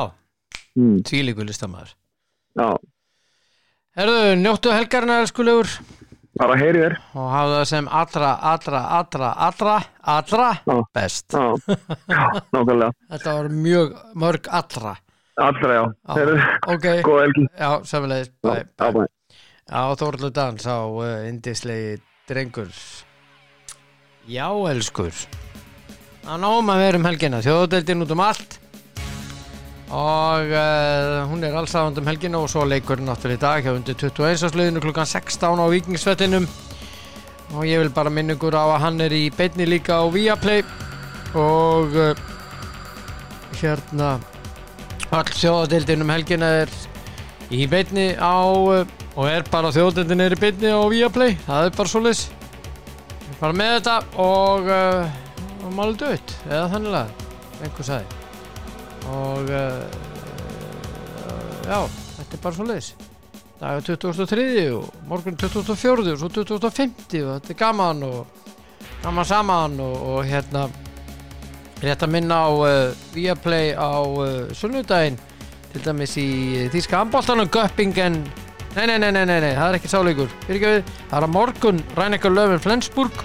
mm. 0.79 0.97
tvílíku 1.07 1.45
listamæður. 1.47 1.91
já, 2.59 2.69
Herðu, 3.97 4.35
njóttu 4.43 4.73
helgarna, 4.75 5.21
elskulegur, 5.25 5.71
bara 6.37 6.57
heyri 6.61 6.83
þér 6.83 6.97
og 7.17 7.29
hafa 7.33 7.53
það 7.55 7.65
sem 7.71 7.87
allra, 8.01 8.33
allra, 8.53 8.81
allra, 8.99 9.31
allra, 9.47 9.77
allra 10.17 10.49
Já. 10.67 10.77
best. 10.99 11.33
já, 11.33 11.77
já, 12.13 12.25
nákvæmlega 12.53 12.91
Þetta 13.15 13.37
var 13.39 13.49
mjög 13.49 13.95
mörg 14.15 14.51
allra. 14.61 14.97
allra, 15.37 15.73
já, 15.79 15.85
Já. 15.87 16.15
Heyrðu, 16.19 16.37
Ok, 16.75 16.87
góða 17.07 17.23
helgi 17.29 17.47
já, 17.59 17.71
samanlegis. 17.85 18.31
já, 18.45 18.51
Bæ, 18.51 18.65
já, 18.81 18.91
bæ. 18.93 19.07
Já, 19.67 19.81
Þórlu 20.03 20.31
Dans 20.31 20.67
á 20.69 20.79
uh, 20.87 21.29
indislegi 21.29 21.97
drengur. 22.29 22.69
Já, 24.29 24.47
elskur. 24.71 25.11
Það 26.27 26.41
náum 26.43 26.71
að 26.73 26.81
vera 26.83 26.99
um 26.99 27.05
helgina, 27.07 27.39
þjóðadeildin 27.39 28.03
út 28.03 28.13
um 28.17 28.21
allt. 28.25 28.55
Og 29.95 30.49
uh, 30.59 31.21
hún 31.31 31.45
er 31.47 31.55
allsáðand 31.55 32.01
um 32.01 32.09
helgina 32.11 32.41
og 32.43 32.49
svo 32.51 32.65
leikur 32.67 32.99
náttúrulega 32.99 33.39
í 33.39 33.43
dag 33.45 33.63
hjá 33.63 33.71
undir 33.71 33.95
21. 33.95 34.49
sliðinu 34.51 34.81
klukkan 34.83 35.07
16 35.07 35.63
á 35.63 35.67
Víkingsvettinum 35.71 36.49
og 37.55 37.63
ég 37.63 37.79
vil 37.79 37.93
bara 37.95 38.11
minna 38.11 38.35
ykkur 38.35 38.57
á 38.59 38.67
að 38.67 38.83
hann 38.83 39.05
er 39.05 39.15
í 39.15 39.21
beinni 39.37 39.69
líka 39.71 40.01
á 40.03 40.05
Viaplay. 40.11 40.65
Og 41.39 41.95
uh, 41.95 42.25
hérna 43.61 44.17
all 45.15 45.31
þjóðadeildin 45.31 46.03
um 46.03 46.11
helgina 46.11 46.49
er 46.65 46.73
í 47.55 47.69
beinni 47.71 48.09
á 48.19 48.43
uh, 48.43 48.83
og 49.15 49.31
er 49.31 49.47
bara 49.53 49.71
þjóðadeildin 49.71 50.27
er 50.27 50.35
í 50.35 50.41
beinni 50.43 50.75
á 50.75 50.83
Viaplay. 50.91 51.39
Það 51.47 51.69
er 51.71 51.79
bara 51.79 51.95
svo 51.95 52.03
leys 52.03 52.25
bara 53.39 53.55
með 53.55 53.73
þetta 53.77 53.97
og 54.27 54.67
uh, 54.73 55.23
og 55.67 55.75
máli 55.77 55.99
dött 56.01 56.37
eða 56.47 56.71
þannig 56.75 56.97
að 57.01 57.27
einhver 57.67 57.91
sagði. 57.91 58.23
Og 59.17 59.51
uh, 59.51 59.85
já, 61.67 61.81
þetta 62.17 62.33
er 62.33 62.43
bara 62.43 62.57
svo 62.57 62.67
leys 62.71 62.95
dag 63.61 63.79
er 63.79 63.85
2003 63.87 64.73
og 64.77 64.89
morgun 65.09 65.37
2004 65.41 66.13
og 66.13 66.19
svo 66.21 66.29
2050 66.29 67.23
og 67.25 67.39
þetta 67.39 67.55
er 67.55 67.61
gaman 67.61 68.03
og 68.05 68.27
gaman 69.05 69.25
saman 69.25 69.79
og, 69.81 69.95
og 70.11 70.27
hérna 70.29 70.67
rétt 71.81 72.05
að 72.05 72.13
minna 72.13 72.43
á 72.45 72.51
uh, 72.53 73.07
Viaplay 73.15 73.73
á 73.73 74.05
uh, 74.05 74.53
sunnudaginn 74.57 75.17
til 75.73 75.85
dæmis 75.85 76.17
í 76.21 76.29
Þíska 76.73 77.03
handbóltanum 77.03 77.49
Göppingen. 77.53 78.23
Nei, 78.77 78.85
nei, 78.89 78.99
nei, 79.01 79.11
nei, 79.13 79.25
nei, 79.25 79.41
nei, 79.41 79.53
það 79.57 79.71
er 79.71 79.79
ekki 79.79 79.91
sáleikur. 79.93 80.33
Það 80.45 80.65
er 80.69 81.25
að 81.25 81.33
morgun 81.33 81.81
Rænekar 81.97 82.33
Löfum 82.33 82.63
Flensburg 82.65 83.25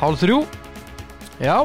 hálf 0.00 0.20
þrjú 0.24 0.42
já. 1.42 1.62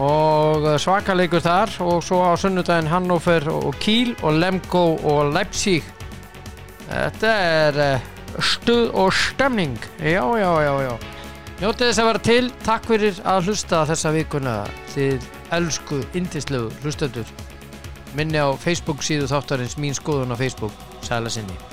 Og 0.00 0.64
uh, 0.64 0.76
svakaleikur 0.80 1.42
þar 1.44 1.72
og 1.84 2.04
svo 2.06 2.22
á 2.24 2.32
sunnudaginn 2.38 2.88
Hannover 2.90 3.48
og 3.52 3.74
Kiel 3.82 4.14
og 4.22 4.38
Lemgo 4.38 4.84
og 5.02 5.32
Leipzig. 5.34 5.84
Þetta 6.86 7.32
er 7.34 7.80
uh, 7.84 8.10
stuð 8.38 8.94
og 8.94 9.12
stemning. 9.14 9.76
Já, 9.98 10.24
já, 10.38 10.52
já, 10.64 10.74
já. 10.86 10.94
Njótið 11.60 11.90
þess 11.90 12.00
að 12.00 12.08
vera 12.08 12.22
til, 12.24 12.52
takk 12.64 12.86
fyrir 12.88 13.18
að 13.28 13.50
hlusta 13.50 13.82
þessa 13.90 14.14
vikuna. 14.16 14.54
Þið 14.94 15.26
elsku, 15.58 16.00
indislegu 16.16 16.70
hlustendur. 16.80 17.34
Minni 18.16 18.40
á 18.40 18.48
Facebook 18.58 19.04
síðu 19.06 19.28
þáttarins 19.30 19.76
mín 19.78 19.94
skoðun 19.98 20.32
á 20.32 20.40
Facebook. 20.40 20.72
Sæla 21.04 21.30
sinni 21.30 21.69